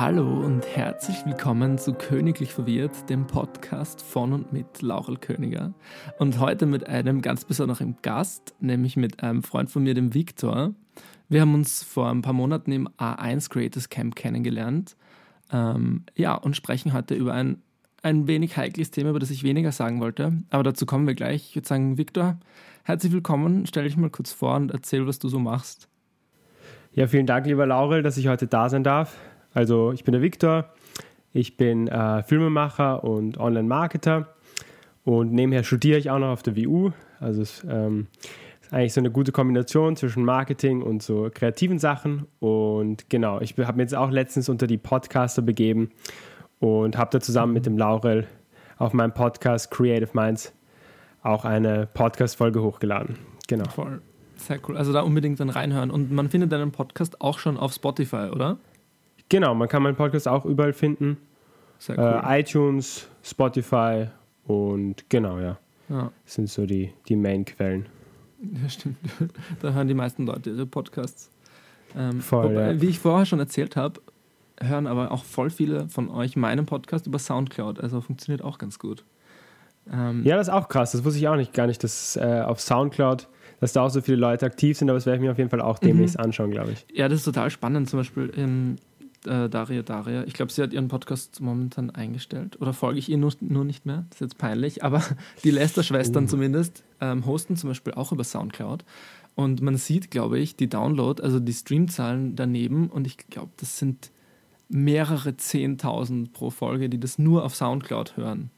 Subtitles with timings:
[0.00, 5.74] Hallo und herzlich willkommen zu Königlich Verwirrt, dem Podcast von und mit Laurel Königer.
[6.20, 10.72] Und heute mit einem ganz besonderen Gast, nämlich mit einem Freund von mir, dem Viktor.
[11.28, 14.96] Wir haben uns vor ein paar Monaten im A1 Creators Camp kennengelernt.
[15.50, 17.60] Ähm, ja, und sprechen heute über ein,
[18.02, 20.32] ein wenig heikles Thema, über das ich weniger sagen wollte.
[20.50, 21.48] Aber dazu kommen wir gleich.
[21.48, 22.38] Ich würde sagen, Viktor,
[22.84, 23.66] herzlich willkommen.
[23.66, 25.88] Stell dich mal kurz vor und erzähl, was du so machst.
[26.92, 29.16] Ja, vielen Dank, lieber Laurel, dass ich heute da sein darf.
[29.58, 30.66] Also, ich bin der Viktor,
[31.32, 34.28] ich bin äh, Filmemacher und Online-Marketer
[35.02, 36.92] und nebenher studiere ich auch noch auf der WU.
[37.18, 38.06] Also, es ähm,
[38.60, 42.28] ist eigentlich so eine gute Kombination zwischen Marketing und so kreativen Sachen.
[42.38, 45.90] Und genau, ich habe mir jetzt auch letztens unter die Podcaster begeben
[46.60, 48.28] und habe da zusammen mit dem Laurel
[48.76, 50.54] auf meinem Podcast Creative Minds
[51.24, 53.18] auch eine Podcast-Folge hochgeladen.
[53.48, 53.68] Genau.
[53.70, 54.02] Voll.
[54.36, 54.76] Sehr cool.
[54.76, 55.90] Also da unbedingt dann reinhören.
[55.90, 58.58] Und man findet deinen Podcast auch schon auf Spotify, oder?
[59.28, 61.18] Genau, man kann meinen Podcast auch überall finden.
[61.78, 62.22] Sehr cool.
[62.24, 64.06] Äh, iTunes, Spotify
[64.46, 65.58] und genau, ja.
[65.88, 66.10] ja.
[66.24, 67.86] Das sind so die, die Main-Quellen.
[68.40, 68.96] Ja, stimmt.
[69.60, 71.30] Da hören die meisten Leute ihre Podcasts.
[71.96, 72.80] Ähm, Voll, wobei, ja.
[72.80, 74.00] Wie ich vorher schon erzählt habe,
[74.60, 77.80] hören aber auch voll viele von euch meinen Podcast über Soundcloud.
[77.80, 79.04] Also funktioniert auch ganz gut.
[79.92, 80.92] Ähm, Ja, das ist auch krass.
[80.92, 83.28] Das wusste ich auch nicht gar nicht, dass äh, auf Soundcloud,
[83.60, 85.50] dass da auch so viele Leute aktiv sind, aber das werde ich mir auf jeden
[85.50, 86.86] Fall auch demnächst anschauen, glaube ich.
[86.92, 87.88] Ja, das ist total spannend.
[87.88, 88.76] Zum Beispiel ähm,
[89.26, 90.24] äh, Daria Daria.
[90.24, 92.60] Ich glaube, sie hat ihren Podcast momentan eingestellt.
[92.60, 94.04] Oder folge ich ihr nur, nur nicht mehr?
[94.10, 94.84] Das ist jetzt peinlich.
[94.84, 95.02] Aber
[95.44, 96.28] die Lester-Schwestern Uh.
[96.28, 98.84] zumindest ähm, hosten zum Beispiel auch über Soundcloud.
[99.34, 102.88] Und man sieht, glaube ich, die Download, also die Streamzahlen daneben.
[102.88, 104.10] Und ich glaube, das sind
[104.68, 108.50] mehrere Zehntausend pro Folge, die das nur auf Soundcloud hören.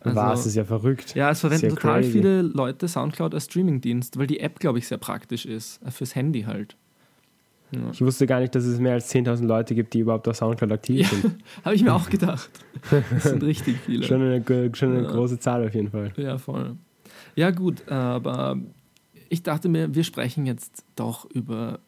[0.00, 1.14] Also- Was, das ist ja verrückt.
[1.14, 2.12] Ja, es verwenden total crazy.
[2.12, 5.80] viele Leute Soundcloud als Streamingdienst, weil die App, glaube ich, sehr praktisch ist.
[5.84, 6.76] äh, Fürs Handy halt.
[7.70, 7.90] Ja.
[7.92, 10.72] Ich wusste gar nicht, dass es mehr als 10.000 Leute gibt, die überhaupt auf Soundcloud
[10.72, 11.18] aktiv Ja.
[11.18, 11.36] sind.
[11.64, 12.48] Habe ich mir auch gedacht.
[13.10, 14.04] Das sind richtig viele.
[14.06, 15.10] Schon eine, schon eine Ja.
[15.10, 16.12] große Zahl auf jeden Fall.
[16.16, 16.76] Ja, voll.
[17.36, 18.56] Ja, gut, aber
[19.28, 21.80] ich dachte mir, wir sprechen jetzt doch über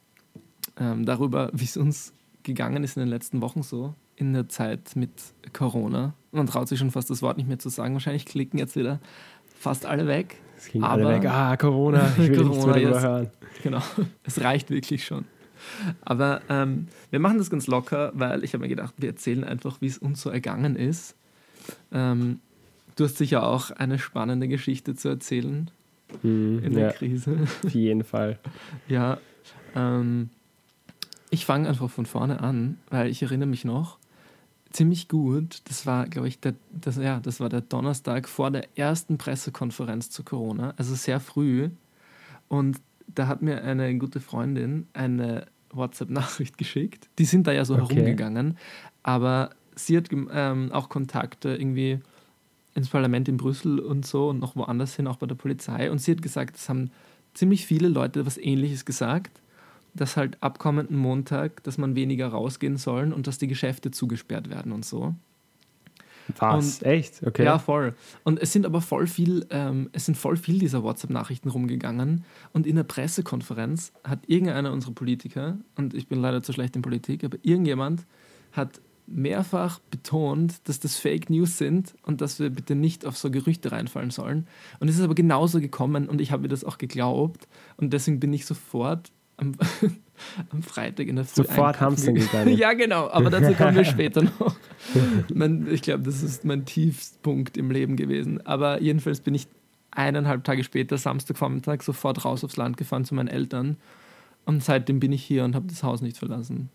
[0.78, 2.12] ähm, darüber, wie es uns
[2.43, 5.10] gegangen ist in den letzten Wochen so, in der Zeit mit
[5.53, 6.15] Corona.
[6.33, 7.94] Man traut sich schon fast das Wort nicht mehr zu sagen.
[7.94, 9.00] Wahrscheinlich klicken jetzt wieder
[9.59, 10.37] fast alle weg.
[10.56, 11.28] Es ging Aber- alle weg.
[11.31, 13.31] Ah, Corona, ich will nichts Corona, mehr darüber hören.
[13.62, 13.81] Genau,
[14.25, 15.25] es reicht wirklich schon.
[16.03, 19.81] Aber ähm, wir machen das ganz locker, weil ich habe mir gedacht, wir erzählen einfach,
[19.81, 21.15] wie es uns so ergangen ist.
[21.93, 22.41] Ähm,
[22.97, 25.71] du hast sicher auch eine spannende Geschichte zu erzählen
[26.22, 27.37] Hm, in der ja, Krise.
[27.65, 28.38] auf jeden Fall.
[28.88, 29.19] Ja,
[29.76, 30.31] ähm,
[31.31, 33.98] ich fange einfach von vorne an, weil ich erinnere mich noch
[34.71, 35.62] ziemlich gut.
[35.69, 40.10] Das war, glaube ich, der, das, ja, das war der Donnerstag vor der ersten Pressekonferenz
[40.10, 41.71] zu Corona, also sehr früh.
[42.48, 42.81] Und
[43.15, 47.09] da hat mir eine gute Freundin eine WhatsApp-Nachricht geschickt.
[47.19, 47.82] Die sind da ja so Okay.
[47.94, 48.56] herumgegangen,
[49.03, 52.00] aber sie hat ähm, auch Kontakte irgendwie
[52.75, 55.91] ins Parlament in Brüssel und so und noch woanders hin, auch bei der Polizei.
[55.91, 56.91] Und sie hat gesagt, es haben
[57.34, 59.41] ziemlich viele Leute was Ähnliches gesagt,
[59.94, 64.48] dass halt ab kommenden Montag, dass man weniger rausgehen sollen und dass die Geschäfte zugesperrt
[64.50, 65.15] werden und so.
[66.38, 66.82] Was?
[66.82, 67.22] Echt?
[67.26, 67.44] Okay.
[67.44, 67.94] Ja, voll.
[68.24, 72.24] Und es sind aber voll viel, ähm, es sind voll viel dieser WhatsApp-Nachrichten rumgegangen.
[72.52, 76.82] Und in der Pressekonferenz hat irgendeiner unserer Politiker, und ich bin leider zu schlecht in
[76.82, 78.06] Politik, aber irgendjemand
[78.52, 83.30] hat mehrfach betont, dass das Fake News sind und dass wir bitte nicht auf so
[83.30, 84.47] Gerüchte reinfallen sollen.
[84.78, 87.48] Und es ist aber genauso gekommen und ich habe mir das auch geglaubt.
[87.76, 89.56] Und deswegen bin ich sofort am,
[90.50, 92.56] am Freitag in der Früh Sofort hamstern gegangen.
[92.56, 94.56] Ja, genau, aber dazu kommen wir später noch.
[95.32, 98.44] mein, ich glaube, das ist mein Tiefstpunkt im Leben gewesen.
[98.47, 99.47] Aber jedenfalls bin ich
[99.91, 103.76] eineinhalb Tage später, Samstagvormittag, sofort raus aufs Land gefahren zu meinen Eltern.
[104.44, 106.70] Und seitdem bin ich hier und habe das Haus nicht verlassen.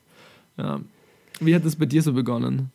[0.57, 0.79] Ja.
[1.39, 2.71] Wie hat das bei dir so begonnen?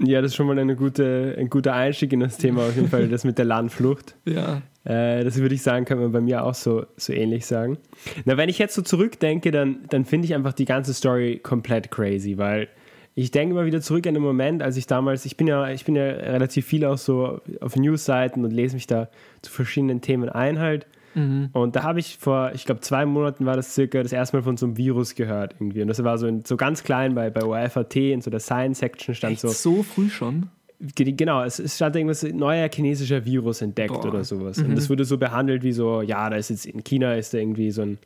[0.00, 2.88] Ja, das ist schon mal eine gute, ein guter Einstieg in das Thema, auf jeden
[2.88, 4.16] Fall, das mit der Landflucht.
[4.24, 7.78] Ja, Äh, das würde ich sagen, kann man bei mir auch so, so ähnlich sagen.
[8.24, 11.90] Na, wenn ich jetzt so zurückdenke, dann, dann finde ich einfach die ganze Story komplett
[11.92, 12.68] crazy, weil
[13.14, 15.84] ich denke immer wieder zurück an den Moment, als ich damals, ich bin ja, ich
[15.84, 19.08] bin ja relativ viel auch so auf Newsseiten und lese mich da
[19.42, 20.86] zu verschiedenen Themen ein halt.
[21.14, 21.48] Mhm.
[21.52, 24.42] Und da habe ich vor, ich glaube, zwei Monaten war das circa das erste Mal
[24.42, 25.82] von so einem Virus gehört irgendwie.
[25.82, 29.14] Und das war so, in, so ganz klein bei, bei ORFAT in so der Science-Section
[29.14, 30.48] stand Echt so, so früh schon?
[30.96, 34.06] Ge- Genau, es, stand irgendwas, neuer chinesischer Virus entdeckt Boah.
[34.08, 34.58] oder sowas.
[34.58, 34.70] Mhm.
[34.70, 37.38] Und das wurde so behandelt wie so, ja, da ist jetzt in China ist da
[37.38, 37.98] irgendwie so ein,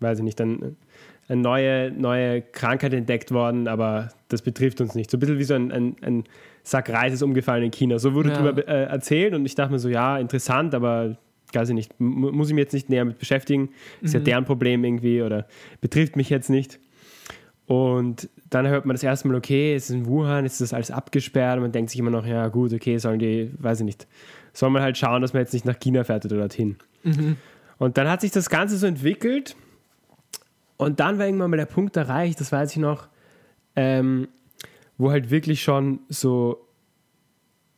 [0.00, 0.76] weiß ich nicht, dann
[1.28, 5.10] eine neue, neue Krankheit entdeckt worden, aber das betrifft uns nicht.
[5.10, 6.24] So ein bisschen wie so ein, ein, ein
[6.64, 7.98] Sack Reis ist umgefallen in China.
[7.98, 8.36] So wurde Ja.
[8.42, 11.16] drüber äh, erzählt und ich dachte mir so, ja, interessant, aber
[11.54, 13.70] weiß ich nicht, mu- muss ich mich jetzt nicht näher mit beschäftigen.
[14.02, 14.24] Ist ja Mhm.
[14.24, 15.46] deren Problem irgendwie oder
[15.80, 16.78] betrifft mich jetzt nicht.
[17.66, 20.74] Und dann hört man das erste Mal, okay, es ist in Wuhan, es ist das
[20.74, 23.84] alles abgesperrt und man denkt sich immer noch, ja gut, okay, sollen die, weiß ich
[23.86, 24.08] nicht,
[24.52, 26.76] soll man halt schauen, dass man jetzt nicht nach China fährt oder dorthin.
[27.04, 27.36] Mhm.
[27.78, 29.54] Und dann hat sich das Ganze so entwickelt
[30.78, 33.06] und dann war irgendwann mal der Punkt erreicht, das weiß ich noch,
[33.76, 34.26] ähm,
[34.98, 36.66] wo halt wirklich schon so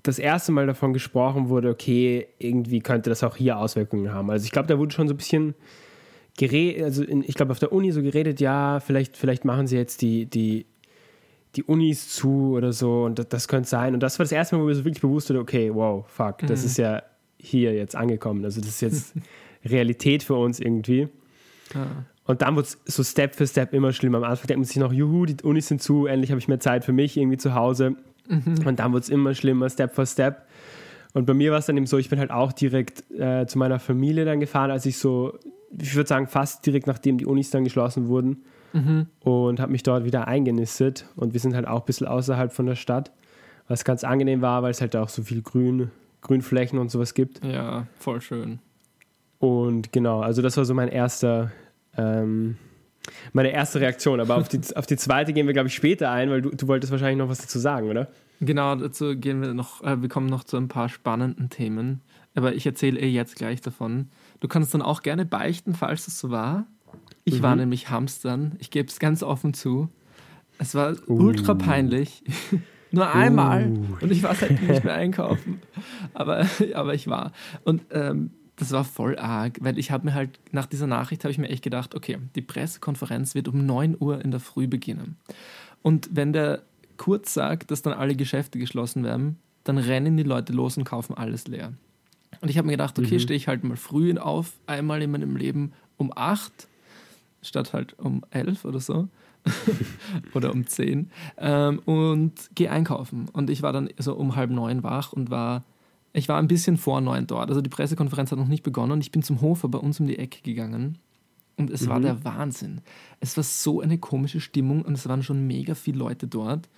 [0.03, 4.31] das erste Mal davon gesprochen wurde, okay, irgendwie könnte das auch hier Auswirkungen haben.
[4.31, 5.55] Also ich glaube, da wurde schon so ein bisschen
[6.37, 9.77] geredet, also in, ich glaube auf der Uni so geredet, ja, vielleicht, vielleicht machen sie
[9.77, 10.67] jetzt die, die,
[11.55, 13.95] die Unis zu oder so und das, das könnte sein.
[13.95, 16.43] Und das war das erste Mal, wo mir so wirklich bewusst wurde, okay, wow, fuck,
[16.43, 16.47] mhm.
[16.49, 17.03] das ist ja
[17.39, 18.45] hier jetzt angekommen.
[18.45, 19.15] Also das ist jetzt
[19.65, 21.09] Realität für uns irgendwie.
[21.75, 22.05] Ah.
[22.25, 24.19] Und dann wurde es so Step für Step immer schlimmer.
[24.19, 26.61] Am Anfang denkt man sich noch, juhu, die Unis sind zu, endlich habe ich mehr
[26.61, 27.97] Zeit für mich irgendwie zu Hause.
[28.29, 28.67] Mhm.
[28.67, 30.47] Und dann wurde es immer schlimmer, Step für Step.
[31.15, 33.59] Und bei mir war es dann eben so, ich bin halt auch direkt äh, zu
[33.59, 35.39] meiner Familie dann gefahren, als ich so
[35.79, 38.45] ich würde sagen, fast direkt nachdem die Unis dann geschlossen wurden.
[38.73, 39.07] Mhm.
[39.21, 41.07] Und habe mich dort wieder eingenistet.
[41.17, 43.13] Und wir sind halt auch ein bisschen außerhalb von der Stadt,
[43.69, 45.91] was ganz angenehm war, weil es halt auch so viel Grün,
[46.23, 47.45] Grünflächen und sowas gibt.
[47.45, 48.61] Ja, voll schön.
[49.39, 51.53] Und genau, also das war so mein erster,
[51.97, 52.57] ähm,
[53.33, 54.21] meine erste Reaktion.
[54.21, 56.69] Aber auf die, auf die zweite gehen wir, glaube ich, später ein, weil du, du
[56.69, 58.09] wolltest wahrscheinlich noch was dazu sagen, oder?
[58.41, 62.01] Genau, dazu gehen wir noch, äh, wir kommen noch zu ein paar spannenden Themen.
[62.35, 64.09] Aber ich erzähle eh jetzt gleich davon.
[64.41, 66.67] Du kannst dann auch gerne beichten, falls es so war.
[67.25, 67.43] Ich mhm.
[67.43, 68.57] war nämlich Hamstern.
[68.59, 69.89] Ich gebe es ganz offen zu.
[70.59, 71.27] Es war uh.
[71.27, 72.25] ultra peinlich.
[72.91, 73.69] Nur einmal.
[73.69, 73.97] Uh.
[74.01, 75.61] Und ich war seitdem nicht mehr einkaufen.
[76.15, 77.33] Aber, aber ich war.
[77.65, 81.33] Und ähm, das war voll arg, weil ich habe mir halt, nach dieser Nachricht habe
[81.33, 85.17] ich mir echt gedacht, okay, die Pressekonferenz wird um 9 Uhr in der Früh beginnen.
[85.83, 86.63] Und wenn der
[86.97, 91.17] kurz sagt, dass dann alle Geschäfte geschlossen werden, dann rennen die Leute los und kaufen
[91.17, 91.73] alles leer.
[92.41, 93.21] Und ich habe mir gedacht, okay, mhm.
[93.21, 96.69] stehe ich halt mal früh auf, einmal in meinem Leben um acht,
[97.41, 99.09] statt halt um elf oder so.
[100.35, 101.11] oder um zehn.
[101.37, 103.29] Ähm, und gehe einkaufen.
[103.33, 105.65] Und ich war dann so um halb neun wach und war,
[106.13, 107.49] ich war ein bisschen vor neun dort.
[107.49, 109.01] Also die Pressekonferenz hat noch nicht begonnen.
[109.01, 110.99] Ich bin zum Hofer bei uns um die Ecke gegangen.
[111.57, 111.89] Und es mhm.
[111.89, 112.81] war der Wahnsinn.
[113.21, 116.69] Es war so eine komische Stimmung und es waren schon mega viele Leute dort.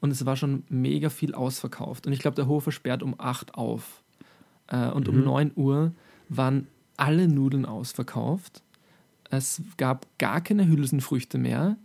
[0.00, 2.06] Und es war schon mega viel ausverkauft.
[2.06, 4.02] Und ich glaube, der Hofer sperrt um acht auf.
[4.66, 5.18] Äh, und mhm.
[5.18, 5.92] um 9 Uhr
[6.28, 6.66] waren
[6.96, 8.62] alle Nudeln ausverkauft.
[9.30, 11.76] Es gab gar keine Hülsenfrüchte mehr.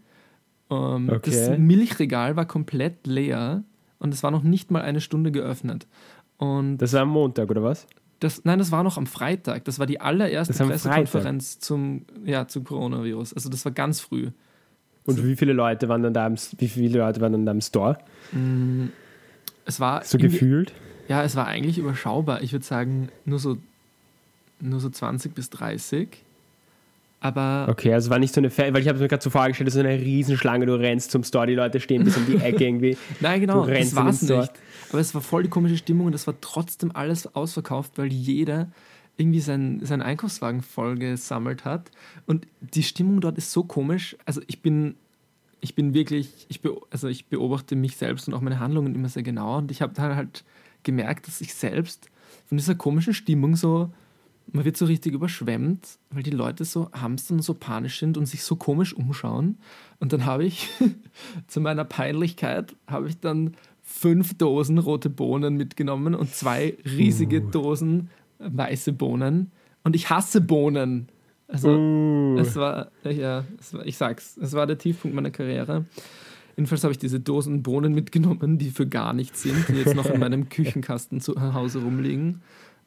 [0.69, 1.31] Ähm, okay.
[1.31, 3.63] Das Milchregal war komplett leer
[4.00, 5.88] und es war noch nicht mal eine Stunde geöffnet.
[6.38, 7.88] Und das war am Montag, oder was?
[8.19, 9.66] Das, nein, das war noch am Freitag.
[9.66, 13.34] Das war die allererste Pressekonferenz zum, ja, zum Coronavirus.
[13.34, 14.31] Also das war ganz früh.
[15.06, 17.62] Und wie viele Leute waren dann da im, wie viele Leute waren dann da im
[17.62, 17.98] Store?
[18.31, 18.88] Mm,
[19.66, 20.74] es war so gefühlt.
[21.07, 22.42] Ja, es war eigentlich überschaubar.
[22.42, 23.57] Ich würde sagen, nur so,
[24.60, 26.10] nur so 20 bis 30.
[27.19, 27.68] Aber.
[27.69, 29.80] Okay, also war nicht so eine, Fe weil ich habe mir gerade so vorgestellt, so
[29.80, 32.98] eine Riesenschlange, du rennst zum Store, die Leute stehen bis um die Ecke irgendwie.
[33.22, 34.51] Nein, genau, du rennst das war es nicht.
[34.89, 38.72] Aber es war voll die komische Stimmung und es war trotzdem alles ausverkauft, weil jeder
[39.18, 41.92] irgendwie sein, seinen Einkaufswagen voll gesammelt hat.
[42.25, 44.16] Und die Stimmung dort ist so komisch.
[44.25, 44.95] Also ich bin,
[45.60, 49.10] ich bin wirklich, ich, be also ich beobachte mich selbst und auch meine Handlungen immer
[49.10, 50.44] sehr genau und ich habe da halt
[50.84, 52.10] gemerkt, dass ich selbst
[52.45, 53.90] von dieser komischen Stimmung so,
[54.54, 58.28] man wird so richtig überschwemmt, weil die Leute so hamstern und so panisch sind und
[58.28, 59.57] sich so komisch umschauen.
[60.00, 60.69] Und dann habe ich
[61.48, 63.57] zu meiner Peinlichkeit, habe ich dann
[63.88, 67.50] fünf Dosen rote Bohnen mitgenommen und zwei riesige uh.
[67.50, 69.52] Dosen weiße Bohnen.
[69.84, 71.08] Und ich hasse Bohnen.
[71.48, 72.38] Also, uh.
[72.38, 75.86] es war, ja, es war, ich sag's, es war der Tiefpunkt meiner Karriere.
[76.58, 80.08] Jedenfalls habe ich diese Dosen Bohnen mitgenommen, die für gar nichts sind, die jetzt noch
[80.08, 82.42] in meinem Küchenkasten zu Hause rumliegen.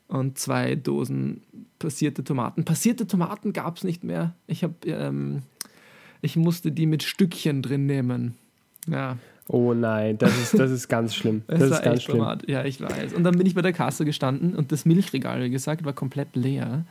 [0.06, 1.40] Und zwei Dosen
[1.78, 2.64] passierte Tomaten.
[2.64, 4.34] Passierte Tomaten gab es nicht mehr.
[4.46, 5.42] Ich, hab, ähm,
[6.20, 8.34] ich musste die mit Stückchen drin nehmen.
[8.86, 9.16] Ja.
[9.52, 11.42] Oh nein, das ist, das ist ganz schlimm.
[11.48, 12.18] Das ist ganz schlimm.
[12.18, 12.48] Tomat.
[12.48, 13.14] Ja, ich weiß.
[13.14, 16.36] Und dann bin ich bei der Kasse gestanden und das Milchregal, wie gesagt, war komplett
[16.36, 16.84] leer.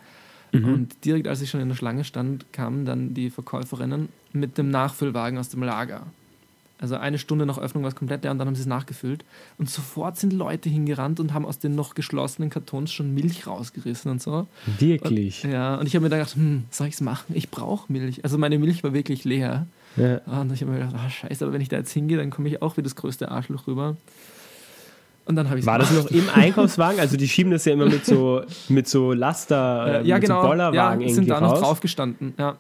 [0.51, 0.73] Mhm.
[0.73, 4.69] Und direkt als ich schon in der Schlange stand, kamen dann die Verkäuferinnen mit dem
[4.71, 6.07] Nachfüllwagen aus dem Lager.
[6.81, 9.23] Also eine Stunde nach Öffnung war es komplett leer und dann haben sie es nachgefüllt.
[9.57, 14.11] Und sofort sind Leute hingerannt und haben aus den noch geschlossenen Kartons schon Milch rausgerissen
[14.11, 14.47] und so.
[14.79, 15.45] Wirklich?
[15.45, 17.35] Und, ja, und ich habe mir gedacht, hm, soll ich es machen?
[17.35, 18.25] Ich brauche Milch.
[18.25, 19.65] Also meine Milch war wirklich leer.
[19.97, 20.17] Ja.
[20.39, 22.47] Und ich habe mir gedacht, oh, scheiße, aber wenn ich da jetzt hingehe, dann komme
[22.47, 23.97] ich auch wie das größte Arschloch rüber.
[25.25, 26.99] Und dann habe ich War das noch im Einkaufswagen?
[26.99, 30.41] Also die schieben das ja immer mit so, mit so Laster, äh, ja, mit genau.
[30.41, 32.33] so Bollerwagen ja, sind da noch drauf gestanden.
[32.37, 32.57] Ja.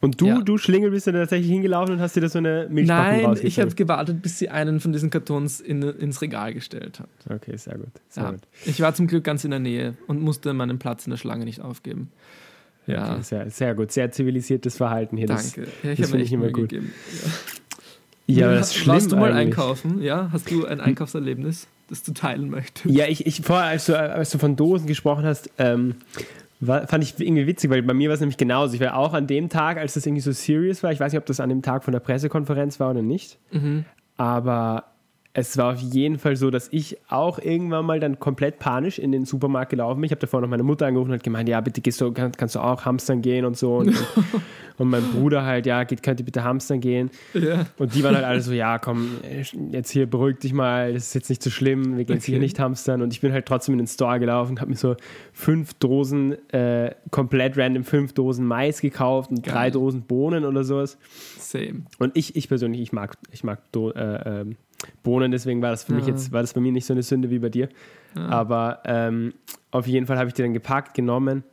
[0.00, 0.40] Und du, ja.
[0.40, 3.60] du Schlingel, bist du tatsächlich hingelaufen und hast dir da so eine Milchpackung Nein, ich
[3.60, 7.08] habe gewartet, bis sie einen von diesen Kartons in, ins Regal gestellt hat.
[7.32, 7.92] Okay, sehr gut.
[8.08, 8.30] Sehr ja.
[8.32, 8.40] gut.
[8.64, 11.44] Ich war zum Glück ganz in der Nähe und musste meinen Platz in der Schlange
[11.44, 12.10] nicht aufgeben.
[12.86, 13.12] Ja.
[13.12, 13.92] Okay, sehr, sehr gut.
[13.92, 15.26] Sehr zivilisiertes Verhalten hier.
[15.26, 15.42] Danke.
[15.42, 16.72] Das, ja, ich das finde ich immer gut.
[16.72, 16.80] Ja.
[18.26, 19.58] Ja, aber das ist Warst du mal eigentlich.
[19.58, 20.00] einkaufen?
[20.00, 22.86] Ja, hast du ein Einkaufserlebnis, das du teilen möchtest?
[22.94, 25.96] Ja, ich, ich vorher, als du, als du von Dosen gesprochen hast, ähm,
[26.60, 28.74] war, fand ich irgendwie witzig, weil bei mir war es nämlich genauso.
[28.74, 31.18] Ich war auch an dem Tag, als das irgendwie so serious war, ich weiß nicht,
[31.18, 33.84] ob das an dem Tag von der Pressekonferenz war oder nicht, Mhm.
[34.16, 34.84] aber
[35.34, 39.12] es war auf jeden Fall so, dass ich auch irgendwann mal dann komplett panisch in
[39.12, 40.04] den Supermarkt gelaufen bin.
[40.04, 42.32] Ich habe davor noch meine Mutter angerufen und hat gemeint, ja, bitte gehst du, kann,
[42.32, 43.76] kannst du auch hamstern gehen und so.
[43.82, 43.96] Und,
[44.78, 47.10] und mein Bruder halt, ja, geht, könnt ihr bitte hamstern gehen.
[47.34, 47.66] Ja.
[47.78, 49.16] Und die waren halt alle so, ja, komm,
[49.70, 52.32] jetzt hier beruhig dich mal, das ist jetzt nicht so schlimm, wir gehen jetzt Okay.
[52.32, 53.02] hier nicht hamstern.
[53.02, 54.96] Und ich bin halt trotzdem in den Store gelaufen, habe mir so
[55.32, 59.52] fünf Dosen, äh, komplett random fünf Dosen Mais gekauft und Geil.
[59.54, 60.98] drei Dosen Bohnen oder sowas.
[61.38, 61.82] Same.
[61.98, 64.56] Und ich, ich persönlich, ich mag, ich mag Do, äh, ähm,
[65.02, 66.12] Bohnen, deswegen war das für mich Ja.
[66.12, 67.68] jetzt, war das bei mir nicht so eine Sünde wie bei dir.
[68.14, 69.32] Aber ähm,
[69.70, 71.44] auf jeden Fall habe ich die dann gepackt, genommen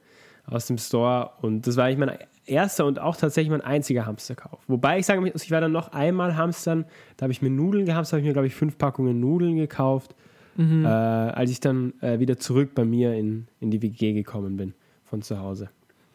[0.45, 4.59] aus dem Store und das war eigentlich mein erster und auch tatsächlich mein einziger Hamsterkauf.
[4.67, 6.85] Wobei ich sage, ich war dann noch einmal hamstern,
[7.17, 10.15] da habe ich mir Nudeln gehamstert, habe ich mir glaube ich fünf Packungen Nudeln gekauft,
[10.57, 10.83] Mhm.
[10.83, 14.73] äh, als ich dann äh, wieder zurück bei mir in, in die WG gekommen bin
[15.05, 15.69] von zu Hause.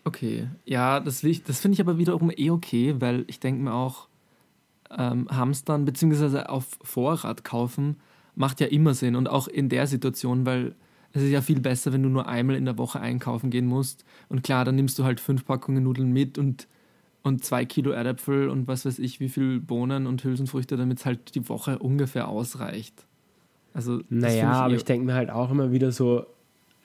[0.04, 4.08] Okay, ja, das, das finde ich aber wiederum eh okay, weil ich denke mir auch,
[4.96, 6.40] ähm, Hamstern bzw.
[6.40, 7.96] auf Vorrat kaufen
[8.36, 10.74] macht ja immer Sinn und auch in der Situation, weil
[11.12, 14.04] es ist ja viel besser, wenn du nur einmal in der Woche einkaufen gehen musst
[14.28, 16.66] und klar, dann nimmst du halt fünf Packungen Nudeln mit und,
[17.22, 21.06] und zwei Kilo Erdäpfel und was weiß ich, wie viel Bohnen und Hülsenfrüchte, damit es
[21.06, 23.06] halt die Woche ungefähr ausreicht.
[23.72, 26.26] Also, Naja, find aber ich denke mir halt auch immer wieder so,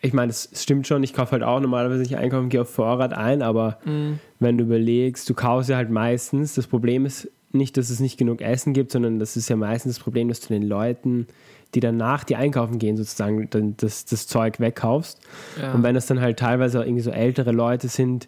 [0.01, 2.70] ich meine, es es stimmt schon, ich kaufe halt auch normalerweise nicht einkaufen, gehe auf
[2.70, 7.29] Vorrat ein, aber Mm, wenn du überlegst, du kaufst ja halt meistens, das Problem ist
[7.51, 10.39] nicht, dass es nicht genug Essen gibt, sondern das ist ja meistens das Problem, dass
[10.39, 11.27] du den Leuten,
[11.75, 15.20] die danach die einkaufen gehen, sozusagen dann das, das Zeug wegkaufst.
[15.60, 15.74] ja.
[15.74, 18.27] Und wenn es dann halt teilweise auch irgendwie so ältere Leute sind,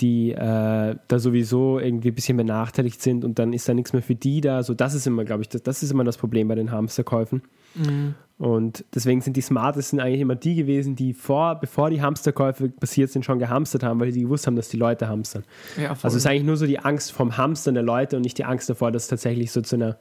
[0.00, 4.02] die äh, da sowieso irgendwie ein bisschen benachteiligt sind und dann ist da nichts mehr
[4.02, 4.62] für die da.
[4.62, 7.42] So, das ist immer, glaube ich, das, das ist immer das Problem bei den Hamsterkäufen.
[7.74, 12.70] Mm, Und deswegen sind die Smartesten eigentlich immer die gewesen, die vor, bevor die Hamsterkäufe
[12.70, 15.44] passiert sind, schon gehamstert haben, weil sie gewusst haben, dass die Leute hamstern.
[15.80, 15.90] ja.
[15.90, 18.44] Also es ist eigentlich nur so die Angst vom Hamstern der Leute und nicht die
[18.44, 19.96] Angst davor, dass es tatsächlich so zu einer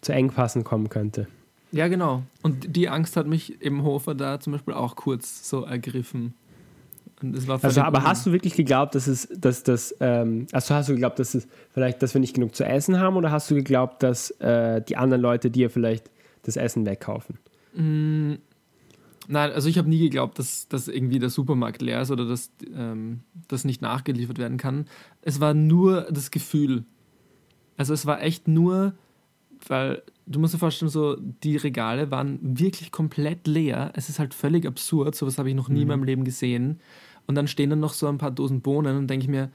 [0.00, 1.28] zu Engpassen kommen könnte.
[1.70, 2.22] Ja, genau.
[2.42, 6.34] Und die Angst hat mich im Hofer da zum Beispiel auch kurz so ergriffen.
[7.20, 10.74] Und das war Also, aber hast du wirklich geglaubt, dass es, dass das, ähm, also
[10.74, 13.50] hast du geglaubt, dass es vielleicht, dass wir nicht genug zu essen haben, oder hast
[13.50, 16.10] du geglaubt, dass äh, die anderen Leute dir vielleicht
[16.44, 17.38] das Essen wegkaufen?
[17.78, 18.34] Mm,
[19.30, 22.50] Nein, also ich habe nie geglaubt, dass, dass irgendwie der Supermarkt leer ist oder dass
[22.74, 24.86] ähm, das nicht nachgeliefert werden kann.
[25.20, 26.84] Es war nur das Gefühl.
[27.76, 28.94] Also es war echt nur,
[29.66, 33.92] weil du musst dir vorstellen, so die Regale waren wirklich komplett leer.
[33.94, 35.14] Es ist halt völlig absurd.
[35.14, 36.80] Sowas habe ich noch nie in meinem Leben gesehen.
[37.26, 39.50] Und dann stehen dann noch so ein paar Dosen Bohnen und denke ich mir,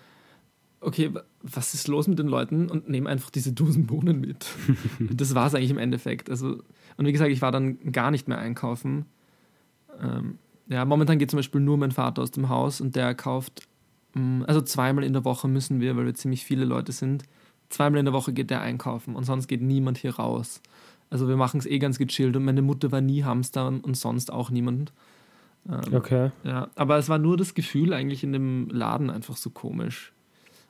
[0.84, 2.70] okay, wa- was ist los mit den Leuten?
[2.70, 4.46] Und nehme einfach diese Dosen Bohnen mit.
[5.12, 6.30] Das war es eigentlich im Endeffekt.
[6.30, 6.62] Also,
[6.98, 9.06] und wie gesagt, ich war dann gar nicht mehr einkaufen.
[10.02, 10.38] Ähm,
[10.68, 13.68] ja, momentan geht zum Beispiel nur mein Vater aus dem Haus und der kauft,
[14.14, 17.24] mh, also zweimal in der Woche müssen wir, weil wir ziemlich viele Leute sind,
[17.70, 20.62] zweimal in der Woche geht der einkaufen und sonst geht niemand hier raus.
[21.10, 23.96] Also wir machen es eh ganz gechillt und meine Mutter war nie Hamster und, und
[23.98, 24.94] sonst auch niemand.
[25.70, 26.32] Ähm, Okay.
[26.44, 30.12] ja, aber es war nur das Gefühl eigentlich in dem Laden einfach so komisch.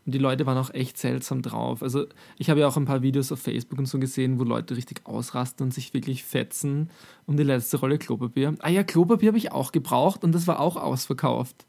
[0.06, 1.82] Und die Leute waren auch echt seltsam drauf.
[1.82, 2.06] Also
[2.38, 5.02] ich habe ja auch ein paar Videos auf Facebook und so gesehen, wo Leute richtig
[5.06, 6.90] ausrasten und sich wirklich fetzen
[7.26, 8.54] um die letzte Rolle Klopapier.
[8.60, 11.66] Ah ja, Klopapier habe ich auch gebraucht und das war auch ausverkauft.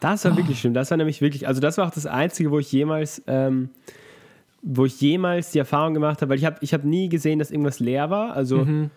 [0.00, 0.74] Das war wirklich schlimm.
[0.74, 3.70] Das war nämlich wirklich, also das war auch das Einzige, wo ich jemals, ähm,
[4.62, 7.50] wo ich jemals die Erfahrung gemacht habe, weil ich habe ich hab nie gesehen, dass
[7.50, 8.34] irgendwas leer war.
[8.34, 8.90] Also Mhm.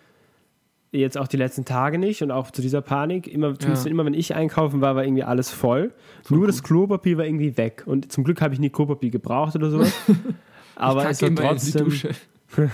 [0.92, 3.26] Jetzt auch die letzten Tage nicht und auch zu dieser Panik.
[3.28, 3.90] Immer, zumindest Ja.
[3.90, 5.92] immer wenn ich einkaufen war, war irgendwie alles voll.
[6.30, 7.82] Nur das Klopapier war irgendwie weg.
[7.86, 9.92] Und zum Glück habe ich nie Klopapier gebraucht oder sowas.
[10.76, 11.92] Aber ich es war die trotzdem.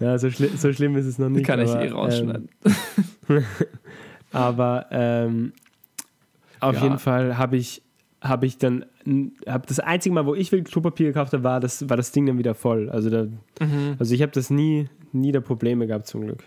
[0.00, 1.46] Ja, so, schli so schlimm ist es noch Die nicht.
[1.46, 2.48] kann ich aber, eh rausschneiden.
[3.28, 3.44] Ähm,
[4.32, 5.52] aber ähm,
[6.60, 6.82] auf Ja.
[6.82, 7.82] jeden Fall habe ich,
[8.22, 8.84] habe ich dann,
[9.46, 12.26] hab das einzige Mal, wo ich wirklich Klopapier gekauft habe, war das, war das Ding
[12.26, 12.88] dann wieder voll.
[12.90, 13.24] Also, da,
[13.60, 13.96] Mhm.
[13.98, 16.42] also ich habe das nie, nie da Probleme gehabt zum Glück.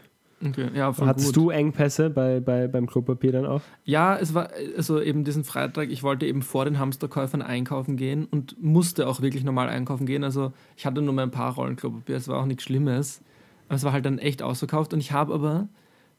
[0.45, 0.69] Okay.
[0.75, 1.35] Ja, Hattest gut.
[1.35, 3.62] du Engpässe bei, bei, beim Klopapier dann auch?
[3.85, 8.25] Ja, es war also eben diesen Freitag, ich wollte eben vor den Hamsterkäufern einkaufen gehen
[8.25, 10.23] und musste auch wirklich normal einkaufen gehen.
[10.23, 13.21] Also ich hatte nur mal ein paar Rollen Klopapier, es war auch nichts Schlimmes.
[13.67, 15.69] Aber es war halt dann echt ausverkauft und ich habe aber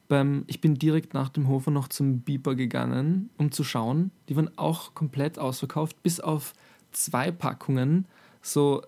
[0.08, 4.10] beim, ich bin direkt nach dem Hofer noch zum Beeper gegangen, um zu schauen.
[4.28, 6.52] Die waren auch komplett ausverkauft, bis auf
[6.92, 8.06] zwei Packungen,
[8.42, 8.82] so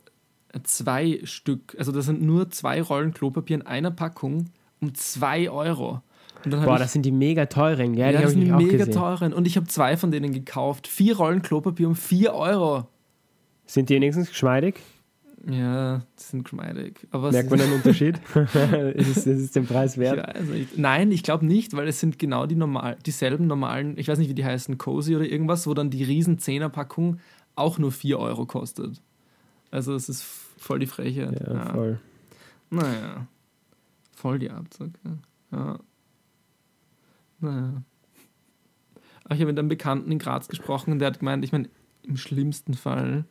[0.63, 1.75] zwei Stück.
[1.79, 4.47] Also das sind nur zwei Rollen Klopapier in einer Packung
[4.81, 6.03] um zwei Euro.
[6.45, 8.13] Boah, das sind die mega teuren, gell?
[8.13, 8.95] ja, die das sind die mega gesehen.
[8.95, 9.33] teuren.
[9.33, 10.87] Und ich habe zwei von denen gekauft.
[10.87, 12.87] Vier Rollen Klopapier um vier Euro.
[13.67, 14.77] Sind die wenigstens geschmeidig?
[15.49, 17.07] Ja, die sind geschmeidig.
[17.11, 18.21] Aber Merkt man einen Unterschied?
[18.35, 20.37] ist, es, ist es den Preis wert?
[20.55, 24.19] Ich, nein, ich glaube nicht, weil es sind genau die normal, dieselben normalen, ich weiß
[24.19, 27.19] nicht, wie die heißen, Cozy oder irgendwas, wo dann die riesen 10er Packung
[27.55, 29.01] auch nur 4 Euro kostet.
[29.71, 30.25] Also es ist
[30.59, 31.41] voll die Frechheit.
[31.41, 31.73] Ja, ja.
[31.73, 32.01] voll.
[32.71, 33.27] Naja.
[34.17, 35.19] Voll die Abzocke.
[35.53, 35.79] Ja.
[37.39, 37.83] Naja.
[39.25, 41.69] Aber ich habe mit einem Bekannten in Graz gesprochen und der hat gemeint, ich meine,
[42.03, 43.27] im schlimmsten Fall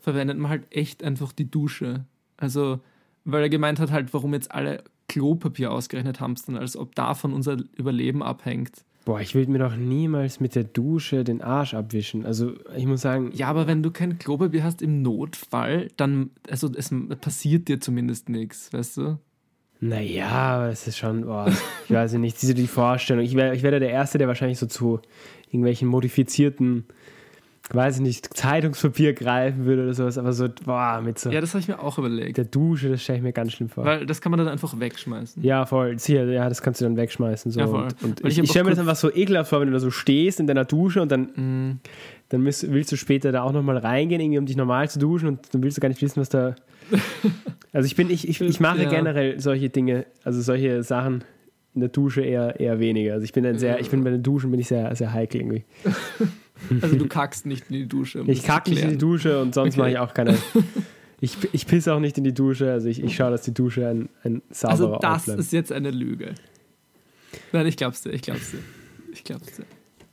[0.00, 2.06] verwendet man halt echt einfach die Dusche.
[2.36, 2.80] Also,
[3.24, 7.58] weil er gemeint hat, halt, warum jetzt alle Klopapier ausgerechnet hamstern, als ob davon unser
[7.76, 8.84] Überleben abhängt.
[9.04, 12.26] Boah, ich will mir doch niemals mit der Dusche den Arsch abwischen.
[12.26, 13.30] Also, ich muss sagen.
[13.32, 18.28] Ja, aber wenn du kein Klopapier hast im Notfall, dann, also, es passiert dir zumindest
[18.28, 19.18] nichts, weißt du?
[19.80, 21.52] Naja, es ist schon, boah,
[21.84, 23.24] ich weiß nicht, diese die Vorstellung.
[23.24, 25.00] Ich wäre ich wär der Erste, der wahrscheinlich so zu
[25.48, 26.84] irgendwelchen modifizierten
[27.72, 31.30] weiß ich nicht, Zeitungspapier greifen würde oder sowas, aber so, boah, mit so.
[31.30, 32.36] Ja, das habe ich mir auch überlegt.
[32.36, 33.84] Der Dusche, das stelle ich mir ganz schlimm vor.
[33.84, 35.42] Weil das kann man dann einfach wegschmeißen.
[35.42, 35.98] Ja, voll.
[35.98, 37.50] Sicher, ja, das kannst du dann wegschmeißen.
[37.50, 37.60] So.
[37.60, 37.88] Ja, voll.
[38.02, 39.90] Und, und ich, ich stelle mir das einfach so ekelhaft vor, wenn du da so
[39.90, 41.80] stehst in deiner Dusche und dann, mm.
[42.28, 45.28] dann willst, willst, du später da auch nochmal reingehen, irgendwie, um dich normal zu duschen
[45.28, 46.54] und dann willst du gar nicht wissen, was da.
[47.72, 48.88] also ich bin, ich, ich, ich mache ja.
[48.88, 51.24] generell solche Dinge, also solche Sachen
[51.74, 53.14] in der Dusche eher, eher weniger.
[53.14, 55.40] Also ich bin dann sehr, ich bin bei den Duschen bin ich sehr, sehr heikel
[55.40, 55.64] irgendwie.
[56.80, 58.22] Also du kackst nicht in die Dusche.
[58.22, 59.80] Um ich kack nicht in die Dusche und sonst okay.
[59.80, 60.38] mache ich auch keine.
[61.18, 63.88] Ich, ich pisse auch nicht in die Dusche, also ich, ich schaue, dass die Dusche
[63.88, 66.34] ein, ein sauberer Also das ist jetzt eine Lüge.
[67.52, 68.58] Nein, ich glaub's dir, ich glaub's dir.
[69.12, 69.64] Ich glaub's dir.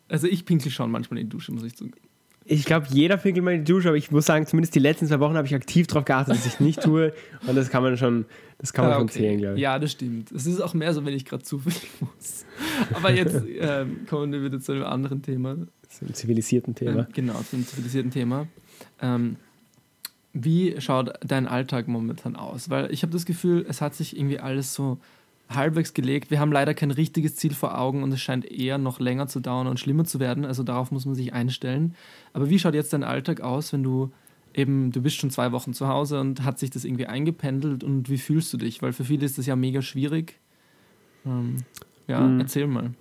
[0.08, 2.08] Also ich pinkel schon manchmal in die Dusche, muss ich zugeben.
[2.46, 5.08] Ich glaube, jeder pinkelt mal in die Dusche, aber ich muss sagen, zumindest die letzten
[5.08, 7.14] zwei Wochen habe ich aktiv darauf geachtet, dass ich nicht tue.
[7.48, 8.26] Und das kann man schon,
[8.58, 9.02] das kann man ah, okay.
[9.02, 9.62] schon zählen, glaube ich.
[9.62, 10.32] Ja, das stimmt.
[10.32, 12.46] Es ist auch mehr so, wenn ich gerade zufällig muss.
[12.94, 15.56] Aber jetzt ähm, kommen wir wieder zu einem anderen Thema.
[15.88, 17.02] Zu einem zivilisierten Thema.
[17.02, 18.48] Ähm, genau, zu einem zivilisierten Thema.
[19.02, 19.38] Ähm,
[20.34, 22.70] wie schaut dein Alltag momentan aus?
[22.70, 24.98] Weil ich habe das Gefühl, es hat sich irgendwie alles so
[25.56, 26.32] halbwegs gelegt.
[26.32, 29.40] Wir haben leider kein richtiges Ziel vor Augen und es scheint eher noch länger zu
[29.40, 30.46] dauern und schlimmer zu werden.
[30.46, 31.96] Also darauf muss man sich einstellen.
[32.34, 34.12] Aber wie schaut jetzt dein Alltag aus, wenn du
[34.54, 38.10] eben, du bist schon zwei Wochen zu Hause und hat sich das irgendwie eingependelt und
[38.10, 38.82] wie fühlst du dich?
[38.82, 40.40] Weil für viele ist das ja mega schwierig.
[41.26, 41.58] Ähm,
[42.08, 42.40] ja, mhm.
[42.40, 42.92] erzähl mal.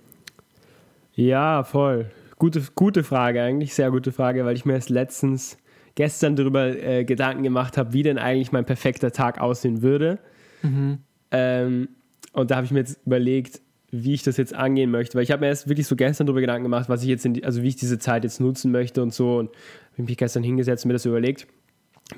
[1.15, 2.11] Ja, voll.
[2.39, 5.57] Gute, gute Frage eigentlich, sehr gute Frage, weil ich mir erst letztens,
[5.95, 10.19] gestern darüber äh, Gedanken gemacht habe, wie denn eigentlich mein perfekter Tag aussehen würde.
[10.63, 10.99] Mhm.
[11.31, 11.89] Ähm,
[12.33, 15.31] und da habe ich mir jetzt überlegt, wie ich das jetzt angehen möchte, weil ich
[15.31, 17.67] habe mir erst wirklich so gestern darüber Gedanken gemacht, was ich jetzt, die, also wie
[17.67, 19.51] ich diese Zeit jetzt nutzen möchte und so und
[19.93, 21.47] habe mich gestern hingesetzt und mir das überlegt.